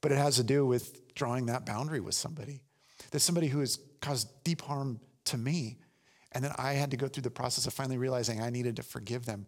But 0.01 0.13
it 0.13 0.19
has 0.19 0.37
to 0.37 0.45
do 0.45 0.67
with 0.67 1.15
drawing 1.15 1.47
that 1.47 1.67
boundary 1.67 2.01
with 2.01 2.15
somebody. 2.15 2.61
There's 3.11 3.23
somebody 3.23 3.49
who 3.49 3.61
has 3.61 3.79
caused 4.01 4.29
deep 4.45 4.63
harm 4.63 5.01
to 5.27 5.37
me 5.37 5.79
and 6.33 6.45
then 6.45 6.53
I 6.57 6.75
had 6.75 6.91
to 6.91 6.97
go 6.97 7.09
through 7.09 7.23
the 7.23 7.31
process 7.31 7.67
of 7.67 7.73
finally 7.73 7.99
realizing 7.99 8.41
I 8.41 8.51
needed 8.51 8.77
to 8.77 8.83
forgive 8.83 9.25
them. 9.25 9.47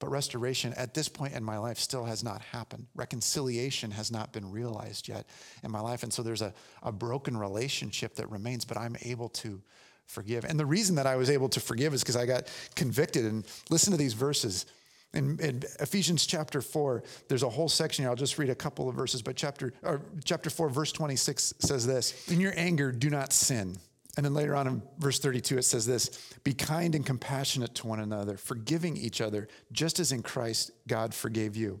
But 0.00 0.10
restoration 0.10 0.74
at 0.74 0.92
this 0.92 1.08
point 1.08 1.34
in 1.34 1.44
my 1.44 1.56
life 1.56 1.78
still 1.78 2.04
has 2.04 2.24
not 2.24 2.42
happened. 2.42 2.88
Reconciliation 2.94 3.92
has 3.92 4.10
not 4.10 4.32
been 4.32 4.50
realized 4.50 5.08
yet 5.08 5.26
in 5.62 5.70
my 5.70 5.80
life. 5.80 6.02
And 6.02 6.12
so 6.12 6.22
there's 6.22 6.42
a, 6.42 6.52
a 6.82 6.90
broken 6.90 7.36
relationship 7.36 8.16
that 8.16 8.30
remains, 8.30 8.64
but 8.64 8.76
I'm 8.76 8.96
able 9.02 9.28
to 9.30 9.62
forgive. 10.06 10.44
And 10.44 10.58
the 10.58 10.66
reason 10.66 10.96
that 10.96 11.06
I 11.06 11.16
was 11.16 11.30
able 11.30 11.48
to 11.50 11.60
forgive 11.60 11.94
is 11.94 12.02
because 12.02 12.16
I 12.16 12.26
got 12.26 12.50
convicted. 12.74 13.24
And 13.24 13.46
listen 13.70 13.90
to 13.92 13.96
these 13.96 14.14
verses. 14.14 14.66
In, 15.12 15.38
in, 15.40 15.62
Ephesians 15.80 16.26
chapter 16.26 16.60
4, 16.60 17.04
there's 17.28 17.44
a 17.44 17.48
whole 17.48 17.68
section 17.68 18.02
here. 18.02 18.10
I'll 18.10 18.16
just 18.16 18.38
read 18.38 18.50
a 18.50 18.54
couple 18.54 18.88
of 18.88 18.96
verses, 18.96 19.22
but 19.22 19.36
chapter, 19.36 19.72
chapter 20.24 20.50
4, 20.50 20.68
verse 20.68 20.92
26 20.92 21.54
says 21.60 21.86
this 21.86 22.28
In 22.28 22.40
your 22.40 22.52
anger, 22.56 22.90
do 22.90 23.10
not 23.10 23.32
sin. 23.32 23.76
And 24.16 24.24
then 24.24 24.34
later 24.34 24.54
on 24.54 24.66
in 24.66 24.82
verse 24.98 25.18
32, 25.18 25.58
it 25.58 25.64
says 25.64 25.86
this 25.86 26.34
Be 26.44 26.54
kind 26.54 26.94
and 26.94 27.04
compassionate 27.04 27.74
to 27.76 27.86
one 27.86 28.00
another, 28.00 28.36
forgiving 28.36 28.96
each 28.96 29.20
other, 29.20 29.48
just 29.72 29.98
as 30.00 30.12
in 30.12 30.22
Christ 30.22 30.70
God 30.86 31.14
forgave 31.14 31.56
you. 31.56 31.80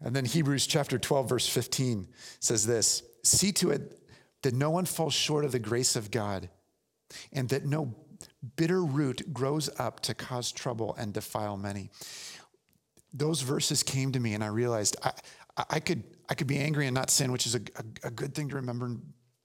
And 0.00 0.14
then 0.14 0.24
Hebrews 0.24 0.66
chapter 0.66 0.98
12, 0.98 1.28
verse 1.28 1.48
15 1.48 2.08
says 2.40 2.66
this 2.66 3.02
See 3.22 3.52
to 3.52 3.70
it 3.70 4.00
that 4.42 4.54
no 4.54 4.70
one 4.70 4.84
falls 4.84 5.14
short 5.14 5.44
of 5.44 5.52
the 5.52 5.58
grace 5.58 5.96
of 5.96 6.10
God, 6.10 6.48
and 7.32 7.48
that 7.48 7.64
no 7.64 7.94
bitter 8.56 8.84
root 8.84 9.32
grows 9.32 9.70
up 9.78 10.00
to 10.00 10.14
cause 10.14 10.52
trouble 10.52 10.94
and 10.98 11.12
defile 11.12 11.56
many. 11.56 11.90
Those 13.12 13.40
verses 13.40 13.82
came 13.82 14.12
to 14.12 14.20
me, 14.20 14.34
and 14.34 14.44
I 14.44 14.48
realized 14.48 14.96
I, 15.02 15.12
I, 15.70 15.80
could, 15.80 16.04
I 16.28 16.34
could 16.34 16.46
be 16.46 16.58
angry 16.58 16.86
and 16.86 16.94
not 16.94 17.10
sin, 17.10 17.32
which 17.32 17.46
is 17.46 17.54
a, 17.54 17.60
a, 17.76 18.08
a 18.08 18.10
good 18.10 18.34
thing 18.34 18.48
to 18.50 18.56
remember 18.56 18.96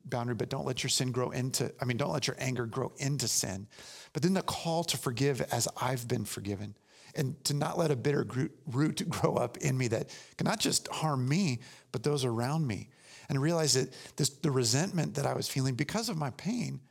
boundary, 0.06 0.36
but 0.36 0.50
don't 0.50 0.66
let 0.66 0.84
your 0.84 0.90
sin 0.90 1.12
grow 1.12 1.32
into, 1.32 1.74
I 1.82 1.86
mean, 1.86 1.98
don't 1.98 2.12
let 2.12 2.28
your 2.28 2.36
anger 2.40 2.66
grow 2.66 2.92
into 2.98 3.28
sin. 3.28 3.68
But 4.12 4.22
then 4.22 4.34
the 4.34 4.42
call 4.42 4.84
to 4.86 4.98
forgive 4.98 5.42
as 5.42 5.68
I've 5.82 6.08
been 6.08 6.26
forgiven 6.26 6.76
and 7.16 7.42
to 7.46 7.54
not 7.54 7.78
let 7.78 7.92
a 7.92 7.96
bitter 7.96 8.26
root 8.68 9.04
grow 9.10 9.36
up 9.36 9.58
in 9.58 9.78
me 9.78 9.88
that 9.90 10.10
can 10.38 10.46
not 10.46 10.60
just 10.60 10.88
harm 10.90 11.28
me, 11.28 11.60
but 11.92 12.04
those 12.04 12.26
around 12.26 12.68
me. 12.68 12.90
And 13.30 13.42
realize 13.42 13.74
that 13.74 13.94
this, 14.18 14.30
the 14.30 14.52
resentment 14.52 15.16
that 15.16 15.26
I 15.26 15.34
was 15.34 15.48
feeling 15.48 15.76
because 15.76 16.10
of 16.10 16.18
my 16.18 16.32
pain 16.32 16.82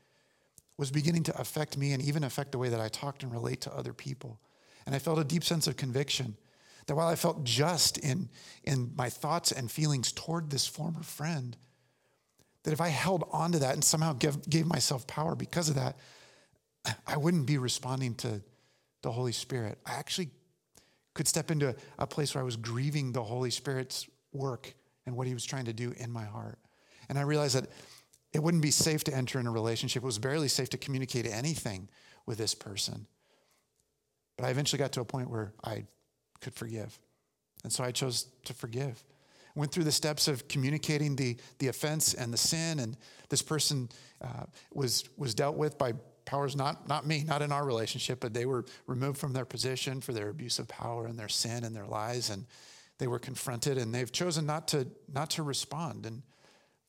was 0.83 0.91
beginning 0.91 1.23
to 1.23 1.41
affect 1.41 1.79
me 1.79 1.93
and 1.93 2.03
even 2.03 2.25
affect 2.25 2.51
the 2.51 2.59
way 2.59 2.69
that 2.69 2.81
I 2.81 2.89
talked 2.89 3.23
and 3.23 3.31
relate 3.31 3.61
to 3.61 3.73
other 3.73 3.93
people. 3.93 4.41
And 4.85 4.97
I 4.97 4.99
felt 4.99 5.17
a 5.17 5.23
deep 5.23 5.45
sense 5.45 5.69
of 5.69 5.77
conviction 5.77 6.37
that 6.89 6.97
while 6.97 7.07
I 7.07 7.15
felt 7.15 7.45
just 7.45 7.99
in, 7.99 8.29
in 8.65 8.91
my 8.97 9.09
thoughts 9.09 9.53
and 9.53 9.71
feelings 9.71 10.11
toward 10.11 10.51
this 10.51 10.67
former 10.67 11.05
friend, 11.05 11.57
that 12.65 12.73
if 12.73 12.81
I 12.81 12.89
held 12.89 13.23
on 13.31 13.53
to 13.53 13.61
that 13.61 13.75
and 13.75 13.85
somehow 13.85 14.13
give, 14.15 14.51
gave 14.51 14.67
myself 14.67 15.07
power 15.07 15.37
because 15.37 15.69
of 15.69 15.77
that, 15.77 15.97
I 17.07 17.17
wouldn't 17.17 17.47
be 17.47 17.59
responding 17.59 18.17
to 18.17 18.43
the 19.03 19.13
Holy 19.13 19.31
Spirit. 19.31 19.79
I 19.87 19.93
actually 19.93 20.31
could 21.15 21.29
step 21.29 21.53
into 21.53 21.77
a 22.01 22.09
place 22.09 22.35
where 22.35 22.43
I 22.43 22.45
was 22.45 22.57
grieving 22.57 23.13
the 23.13 23.23
Holy 23.23 23.53
Spirit's 23.53 24.09
work 24.33 24.75
and 25.07 25.17
what 25.17 25.29
he 25.29 25.35
was 25.35 25.45
trying 25.45 25.67
to 25.67 25.73
do 25.73 25.95
in 25.97 26.11
my 26.11 26.25
heart. 26.25 26.59
And 27.09 27.21
I 27.21 27.23
realized 27.23 27.55
that 27.55 27.69
it 28.33 28.43
wouldn't 28.43 28.63
be 28.63 28.71
safe 28.71 29.05
to 29.05 29.15
enter 29.15 29.39
in 29.39 29.47
a 29.47 29.51
relationship. 29.51 30.03
It 30.03 30.07
was 30.07 30.19
barely 30.19 30.49
safe 30.49 30.71
to 30.71 30.79
communicate 30.79 31.27
anything 31.27 31.89
with 32.27 32.39
this 32.39 32.55
person. 32.55 33.07
But 34.37 34.47
I 34.47 34.51
eventually 34.51 34.79
got 34.79 34.93
to 34.93 35.01
a 35.01 35.05
point 35.05 35.31
where 35.31 35.53
I 35.65 35.85
could 36.41 36.55
forgive. 36.55 36.99
And 37.63 37.73
so 37.73 37.85
I 37.85 37.93
chose 37.93 38.27
to 38.45 38.55
forgive 38.55 39.03
went 39.55 39.73
through 39.73 39.85
the 39.85 39.93
steps 39.93 40.29
of 40.29 40.49
communicating 40.49 41.17
the, 41.17 41.37
the 41.59 41.69
offense 41.69 42.15
and 42.15 42.33
the 42.33 42.39
sin, 42.39 42.79
and 42.79 42.97
this 43.29 43.43
person 43.43 43.89
uh, 44.23 44.45
was, 44.73 45.05
was 45.17 45.35
dealt 45.35 45.57
with 45.57 45.77
by 45.79 45.93
powers 46.25 46.57
not, 46.57 46.89
not 46.89 47.07
me, 47.07 47.25
not 47.25 47.43
in 47.43 47.53
our 47.53 47.65
relationship, 47.65 48.21
but 48.21 48.33
they 48.33 48.47
were 48.47 48.65
removed 48.87 49.19
from 49.19 49.33
their 49.33 49.45
position 49.45 50.01
for 50.01 50.13
their 50.13 50.29
abuse 50.29 50.59
of 50.59 50.69
power 50.69 51.07
and 51.07 51.19
their 51.19 51.29
sin 51.29 51.65
and 51.65 51.75
their 51.75 51.87
lies, 51.87 52.31
and 52.31 52.47
they 52.99 53.07
were 53.07 53.19
confronted, 53.19 53.79
and 53.79 53.95
they've 53.95 54.13
chosen 54.13 54.47
not 54.47 54.69
to, 54.69 54.87
not 55.13 55.31
to 55.31 55.43
respond. 55.43 56.07
And 56.07 56.23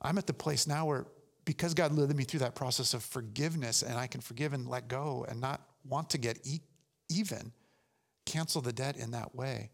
I'm 0.01 0.17
at 0.17 0.27
the 0.27 0.33
place 0.33 0.67
now 0.67 0.85
where 0.85 1.05
because 1.45 1.73
God 1.73 1.91
led 1.91 2.15
me 2.15 2.23
through 2.23 2.41
that 2.41 2.55
process 2.55 2.93
of 2.93 3.03
forgiveness, 3.03 3.81
and 3.81 3.97
I 3.97 4.07
can 4.07 4.21
forgive 4.21 4.53
and 4.53 4.67
let 4.67 4.87
go 4.87 5.25
and 5.27 5.41
not 5.41 5.61
want 5.83 6.09
to 6.11 6.17
get 6.17 6.39
e- 6.45 6.61
even, 7.09 7.51
cancel 8.25 8.61
the 8.61 8.73
debt 8.73 8.97
in 8.97 9.11
that 9.11 9.35
way, 9.35 9.71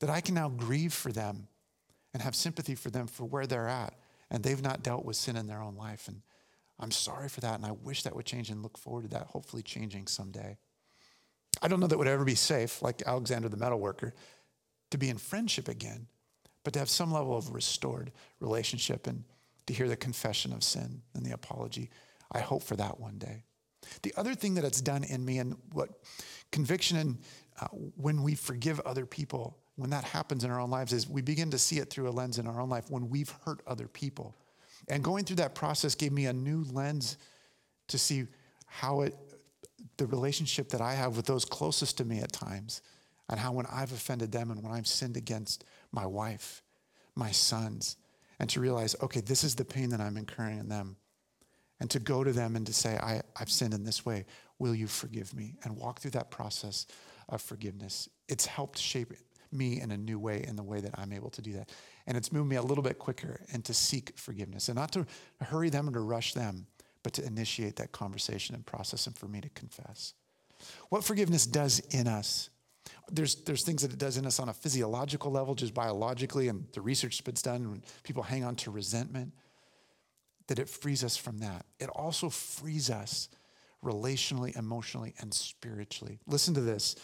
that 0.00 0.10
I 0.10 0.20
can 0.20 0.34
now 0.34 0.48
grieve 0.48 0.92
for 0.92 1.10
them 1.10 1.48
and 2.12 2.22
have 2.22 2.34
sympathy 2.34 2.74
for 2.74 2.90
them 2.90 3.06
for 3.06 3.24
where 3.24 3.46
they're 3.46 3.68
at. 3.68 3.94
And 4.30 4.42
they've 4.42 4.62
not 4.62 4.82
dealt 4.82 5.04
with 5.04 5.16
sin 5.16 5.36
in 5.36 5.46
their 5.46 5.62
own 5.62 5.76
life. 5.76 6.08
And 6.08 6.20
I'm 6.78 6.90
sorry 6.90 7.28
for 7.28 7.40
that. 7.40 7.54
And 7.54 7.64
I 7.64 7.72
wish 7.72 8.02
that 8.02 8.14
would 8.14 8.26
change 8.26 8.50
and 8.50 8.62
look 8.62 8.76
forward 8.76 9.02
to 9.02 9.08
that 9.10 9.28
hopefully 9.28 9.62
changing 9.62 10.06
someday. 10.06 10.58
I 11.62 11.68
don't 11.68 11.80
know 11.80 11.86
that 11.86 11.98
would 11.98 12.06
ever 12.06 12.24
be 12.24 12.34
safe, 12.34 12.82
like 12.82 13.02
Alexander 13.06 13.48
the 13.48 13.56
metal 13.56 13.80
worker, 13.80 14.14
to 14.90 14.98
be 14.98 15.08
in 15.08 15.18
friendship 15.18 15.68
again, 15.68 16.06
but 16.62 16.72
to 16.74 16.78
have 16.78 16.90
some 16.90 17.10
level 17.10 17.36
of 17.36 17.50
restored 17.50 18.12
relationship 18.40 19.06
and 19.06 19.24
to 19.68 19.74
hear 19.74 19.88
the 19.88 19.96
confession 19.96 20.52
of 20.52 20.64
sin 20.64 21.02
and 21.14 21.24
the 21.24 21.32
apology. 21.32 21.90
I 22.32 22.40
hope 22.40 22.62
for 22.62 22.76
that 22.76 22.98
one 22.98 23.18
day. 23.18 23.44
The 24.02 24.12
other 24.16 24.34
thing 24.34 24.54
that 24.54 24.64
it's 24.64 24.80
done 24.80 25.04
in 25.04 25.24
me 25.24 25.38
and 25.38 25.56
what 25.72 25.90
conviction 26.50 26.96
and 26.96 27.18
uh, 27.60 27.68
when 27.68 28.22
we 28.22 28.34
forgive 28.34 28.80
other 28.80 29.06
people 29.06 29.58
when 29.76 29.90
that 29.90 30.02
happens 30.02 30.42
in 30.42 30.50
our 30.50 30.60
own 30.60 30.70
lives 30.70 30.92
is 30.92 31.08
we 31.08 31.22
begin 31.22 31.52
to 31.52 31.58
see 31.58 31.78
it 31.78 31.88
through 31.88 32.08
a 32.08 32.10
lens 32.10 32.38
in 32.38 32.48
our 32.48 32.60
own 32.60 32.68
life 32.68 32.90
when 32.90 33.08
we've 33.08 33.32
hurt 33.44 33.62
other 33.64 33.86
people. 33.86 34.34
And 34.88 35.04
going 35.04 35.24
through 35.24 35.36
that 35.36 35.54
process 35.54 35.94
gave 35.94 36.10
me 36.10 36.26
a 36.26 36.32
new 36.32 36.64
lens 36.72 37.16
to 37.86 37.96
see 37.96 38.26
how 38.66 39.02
it, 39.02 39.14
the 39.96 40.06
relationship 40.06 40.68
that 40.70 40.80
I 40.80 40.94
have 40.94 41.16
with 41.16 41.26
those 41.26 41.44
closest 41.44 41.98
to 41.98 42.04
me 42.04 42.18
at 42.18 42.32
times, 42.32 42.82
and 43.28 43.38
how 43.38 43.52
when 43.52 43.66
I've 43.66 43.92
offended 43.92 44.32
them 44.32 44.50
and 44.50 44.64
when 44.64 44.72
I've 44.72 44.88
sinned 44.88 45.16
against 45.16 45.64
my 45.92 46.06
wife, 46.06 46.62
my 47.14 47.30
sons, 47.30 47.96
and 48.38 48.48
to 48.50 48.60
realize, 48.60 48.94
okay, 49.02 49.20
this 49.20 49.44
is 49.44 49.54
the 49.54 49.64
pain 49.64 49.90
that 49.90 50.00
I'm 50.00 50.16
incurring 50.16 50.58
in 50.58 50.68
them. 50.68 50.96
And 51.80 51.88
to 51.90 52.00
go 52.00 52.24
to 52.24 52.32
them 52.32 52.56
and 52.56 52.66
to 52.66 52.72
say, 52.72 52.96
I, 52.96 53.22
I've 53.38 53.50
sinned 53.50 53.74
in 53.74 53.84
this 53.84 54.04
way. 54.04 54.26
Will 54.58 54.74
you 54.74 54.88
forgive 54.88 55.34
me? 55.34 55.54
And 55.62 55.76
walk 55.76 56.00
through 56.00 56.10
that 56.12 56.30
process 56.30 56.86
of 57.28 57.40
forgiveness. 57.40 58.08
It's 58.28 58.46
helped 58.46 58.78
shape 58.78 59.12
me 59.52 59.80
in 59.80 59.90
a 59.90 59.96
new 59.96 60.18
way 60.18 60.44
in 60.46 60.56
the 60.56 60.62
way 60.62 60.80
that 60.80 60.98
I'm 60.98 61.12
able 61.12 61.30
to 61.30 61.42
do 61.42 61.52
that. 61.54 61.70
And 62.06 62.16
it's 62.16 62.32
moved 62.32 62.48
me 62.48 62.56
a 62.56 62.62
little 62.62 62.82
bit 62.82 62.98
quicker 62.98 63.40
and 63.52 63.64
to 63.64 63.74
seek 63.74 64.18
forgiveness 64.18 64.68
and 64.68 64.76
not 64.76 64.92
to 64.92 65.06
hurry 65.40 65.70
them 65.70 65.88
or 65.88 65.92
to 65.92 66.00
rush 66.00 66.34
them, 66.34 66.66
but 67.02 67.12
to 67.14 67.24
initiate 67.24 67.76
that 67.76 67.92
conversation 67.92 68.54
and 68.54 68.66
process 68.66 69.06
and 69.06 69.16
for 69.16 69.28
me 69.28 69.40
to 69.40 69.48
confess. 69.50 70.14
What 70.88 71.04
forgiveness 71.04 71.46
does 71.46 71.78
in 71.90 72.08
us. 72.08 72.50
There's, 73.10 73.36
there's 73.36 73.62
things 73.62 73.82
that 73.82 73.92
it 73.92 73.98
does 73.98 74.16
in 74.16 74.26
us 74.26 74.38
on 74.38 74.48
a 74.48 74.52
physiological 74.52 75.30
level, 75.30 75.54
just 75.54 75.74
biologically, 75.74 76.48
and 76.48 76.66
the 76.72 76.80
research 76.80 77.22
that's 77.24 77.42
done 77.42 77.70
when 77.70 77.82
people 78.02 78.22
hang 78.22 78.44
on 78.44 78.56
to 78.56 78.70
resentment, 78.70 79.32
that 80.48 80.58
it 80.58 80.68
frees 80.68 81.02
us 81.04 81.16
from 81.16 81.38
that. 81.38 81.64
It 81.78 81.88
also 81.88 82.28
frees 82.28 82.90
us 82.90 83.28
relationally, 83.84 84.56
emotionally, 84.56 85.14
and 85.20 85.32
spiritually. 85.32 86.18
Listen 86.26 86.54
to 86.54 86.60
this. 86.60 86.96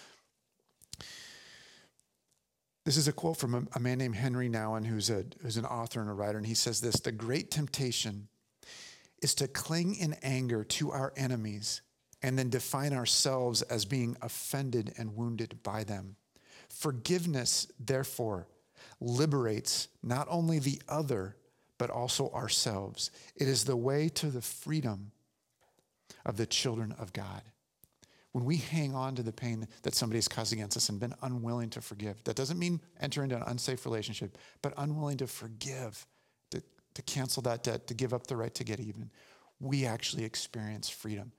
This 2.84 2.96
is 2.98 3.08
a 3.08 3.12
quote 3.12 3.38
from 3.38 3.54
a, 3.54 3.62
a 3.76 3.80
man 3.80 3.98
named 3.98 4.16
Henry 4.16 4.48
Nouwen, 4.48 4.84
who's, 4.84 5.08
a, 5.08 5.24
who's 5.40 5.56
an 5.56 5.64
author 5.64 6.00
and 6.00 6.10
a 6.10 6.12
writer, 6.12 6.36
and 6.36 6.46
he 6.46 6.54
says 6.54 6.80
this 6.80 6.96
The 6.96 7.12
great 7.12 7.50
temptation 7.50 8.28
is 9.22 9.34
to 9.36 9.48
cling 9.48 9.94
in 9.96 10.14
anger 10.22 10.64
to 10.64 10.90
our 10.90 11.12
enemies 11.16 11.80
and 12.24 12.38
then 12.38 12.48
define 12.48 12.94
ourselves 12.94 13.60
as 13.60 13.84
being 13.84 14.16
offended 14.22 14.94
and 14.96 15.14
wounded 15.14 15.62
by 15.62 15.84
them. 15.84 16.16
Forgiveness, 16.70 17.66
therefore, 17.78 18.48
liberates 18.98 19.88
not 20.02 20.26
only 20.30 20.58
the 20.58 20.80
other, 20.88 21.36
but 21.76 21.90
also 21.90 22.30
ourselves. 22.30 23.10
It 23.36 23.46
is 23.46 23.64
the 23.64 23.76
way 23.76 24.08
to 24.08 24.28
the 24.28 24.40
freedom 24.40 25.12
of 26.24 26.38
the 26.38 26.46
children 26.46 26.94
of 26.98 27.12
God. 27.12 27.42
When 28.32 28.46
we 28.46 28.56
hang 28.56 28.94
on 28.94 29.16
to 29.16 29.22
the 29.22 29.30
pain 29.30 29.68
that 29.82 29.94
somebody 29.94 30.16
has 30.16 30.26
caused 30.26 30.54
against 30.54 30.78
us 30.78 30.88
and 30.88 30.98
been 30.98 31.14
unwilling 31.20 31.68
to 31.70 31.82
forgive, 31.82 32.24
that 32.24 32.36
doesn't 32.36 32.58
mean 32.58 32.80
enter 33.02 33.22
into 33.22 33.36
an 33.36 33.44
unsafe 33.48 33.84
relationship, 33.84 34.38
but 34.62 34.72
unwilling 34.78 35.18
to 35.18 35.26
forgive, 35.26 36.06
to, 36.52 36.62
to 36.94 37.02
cancel 37.02 37.42
that 37.42 37.62
debt, 37.62 37.86
to 37.88 37.92
give 37.92 38.14
up 38.14 38.26
the 38.26 38.36
right 38.36 38.54
to 38.54 38.64
get 38.64 38.80
even, 38.80 39.10
we 39.60 39.84
actually 39.84 40.24
experience 40.24 40.88
freedom. 40.88 41.30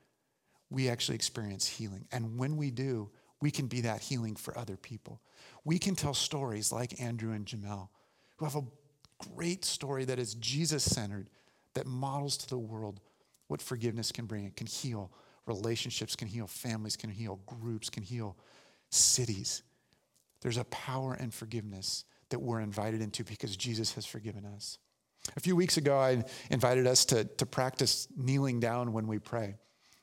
We 0.70 0.90
actually 0.90 1.16
experience 1.16 1.68
healing. 1.68 2.08
And 2.12 2.38
when 2.38 2.58
we 2.58 2.72
do, 2.72 3.10
we 3.42 3.52
can 3.52 3.68
be 3.68 3.82
that 3.82 4.02
healing 4.02 4.36
for 4.36 4.58
other 4.58 4.78
people. 4.78 5.22
We 5.64 5.78
can 5.78 5.96
tell 5.96 6.14
stories 6.14 6.72
like 6.72 7.00
Andrew 7.02 7.34
and 7.34 7.46
Jamel, 7.46 7.90
who 8.38 8.46
have 8.46 8.56
a 8.56 8.64
great 9.36 9.66
story 9.66 10.06
that 10.06 10.20
is 10.20 10.36
Jesus 10.36 10.84
centered, 10.84 11.30
that 11.74 11.86
models 11.86 12.38
to 12.38 12.50
the 12.50 12.58
world 12.58 13.00
what 13.48 13.62
forgiveness 13.62 14.12
can 14.12 14.26
bring. 14.26 14.46
It 14.46 14.56
can 14.56 14.68
heal 14.68 15.12
relationships 15.46 16.16
can 16.16 16.28
heal, 16.28 16.48
families 16.48 16.96
can 16.96 17.10
heal, 17.10 17.40
groups 17.46 17.90
can 17.90 18.04
heal, 18.04 18.36
cities. 18.90 19.64
There's 20.42 20.58
a 20.58 20.64
power 20.66 21.16
in 21.16 21.32
forgiveness 21.32 22.06
that 22.30 22.40
we're 22.40 22.60
invited 22.60 23.02
into 23.02 23.24
because 23.24 23.56
Jesus 23.56 23.94
has 23.94 24.06
forgiven 24.06 24.46
us. 24.46 24.78
A 25.36 25.40
few 25.40 25.56
weeks 25.56 25.78
ago, 25.78 25.98
I 25.98 26.24
invited 26.52 26.86
us 26.86 27.06
to, 27.06 27.26
to 27.26 27.46
practice 27.46 28.08
kneeling 28.16 28.60
down 28.60 28.94
when 28.94 29.08
we 29.08 29.20
pray. 29.20 29.56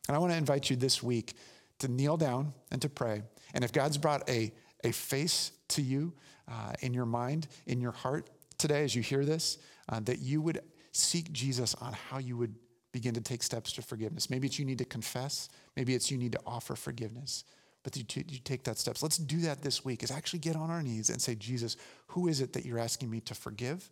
And 0.08 0.16
I 0.16 0.18
want 0.18 0.32
to 0.32 0.38
invite 0.38 0.70
you 0.70 0.76
this 0.76 1.02
week 1.02 1.34
to 1.78 1.88
kneel 1.88 2.16
down 2.16 2.52
and 2.70 2.80
to 2.82 2.88
pray. 2.88 3.22
And 3.54 3.64
if 3.64 3.72
God's 3.72 3.98
brought 3.98 4.28
a, 4.28 4.52
a 4.84 4.92
face 4.92 5.52
to 5.68 5.82
you 5.82 6.12
uh, 6.50 6.72
in 6.80 6.94
your 6.94 7.06
mind, 7.06 7.48
in 7.66 7.80
your 7.80 7.92
heart 7.92 8.30
today 8.58 8.84
as 8.84 8.94
you 8.94 9.02
hear 9.02 9.24
this, 9.24 9.58
uh, 9.88 10.00
that 10.00 10.18
you 10.18 10.40
would 10.40 10.60
seek 10.92 11.32
Jesus 11.32 11.74
on 11.76 11.92
how 11.92 12.18
you 12.18 12.36
would 12.36 12.54
begin 12.92 13.14
to 13.14 13.20
take 13.20 13.42
steps 13.42 13.72
to 13.72 13.82
forgiveness. 13.82 14.28
Maybe 14.28 14.46
it's 14.46 14.58
you 14.58 14.64
need 14.64 14.78
to 14.78 14.84
confess. 14.84 15.48
Maybe 15.76 15.94
it's 15.94 16.10
you 16.10 16.18
need 16.18 16.32
to 16.32 16.40
offer 16.46 16.76
forgiveness. 16.76 17.44
But 17.82 17.96
you, 17.96 18.04
you 18.28 18.38
take 18.38 18.64
that 18.64 18.78
steps. 18.78 19.02
Let's 19.02 19.16
do 19.16 19.40
that 19.40 19.62
this 19.62 19.84
week. 19.84 20.02
Is 20.02 20.10
actually 20.10 20.38
get 20.38 20.54
on 20.54 20.70
our 20.70 20.82
knees 20.82 21.10
and 21.10 21.20
say, 21.20 21.34
Jesus, 21.34 21.76
who 22.08 22.28
is 22.28 22.40
it 22.40 22.52
that 22.52 22.64
you're 22.64 22.78
asking 22.78 23.10
me 23.10 23.20
to 23.22 23.34
forgive? 23.34 23.90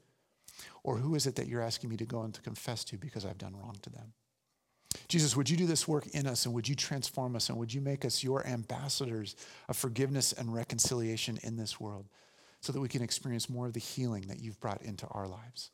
Or 0.84 0.98
who 0.98 1.14
is 1.14 1.26
it 1.26 1.36
that 1.36 1.48
you're 1.48 1.62
asking 1.62 1.90
me 1.90 1.96
to 1.96 2.04
go 2.04 2.22
and 2.22 2.34
to 2.34 2.40
confess 2.42 2.84
to 2.84 2.98
because 2.98 3.24
I've 3.24 3.38
done 3.38 3.56
wrong 3.56 3.76
to 3.82 3.90
them? 3.90 4.12
Jesus, 5.08 5.36
would 5.36 5.48
you 5.48 5.56
do 5.56 5.66
this 5.66 5.86
work 5.86 6.06
in 6.08 6.26
us 6.26 6.46
and 6.46 6.54
would 6.54 6.68
you 6.68 6.74
transform 6.74 7.36
us 7.36 7.48
and 7.48 7.58
would 7.58 7.72
you 7.72 7.80
make 7.80 8.04
us 8.04 8.22
your 8.22 8.46
ambassadors 8.46 9.36
of 9.68 9.76
forgiveness 9.76 10.32
and 10.32 10.52
reconciliation 10.52 11.38
in 11.42 11.56
this 11.56 11.80
world 11.80 12.06
so 12.60 12.72
that 12.72 12.80
we 12.80 12.88
can 12.88 13.02
experience 13.02 13.48
more 13.48 13.66
of 13.66 13.72
the 13.72 13.80
healing 13.80 14.22
that 14.28 14.40
you've 14.40 14.60
brought 14.60 14.82
into 14.82 15.06
our 15.08 15.26
lives? 15.26 15.70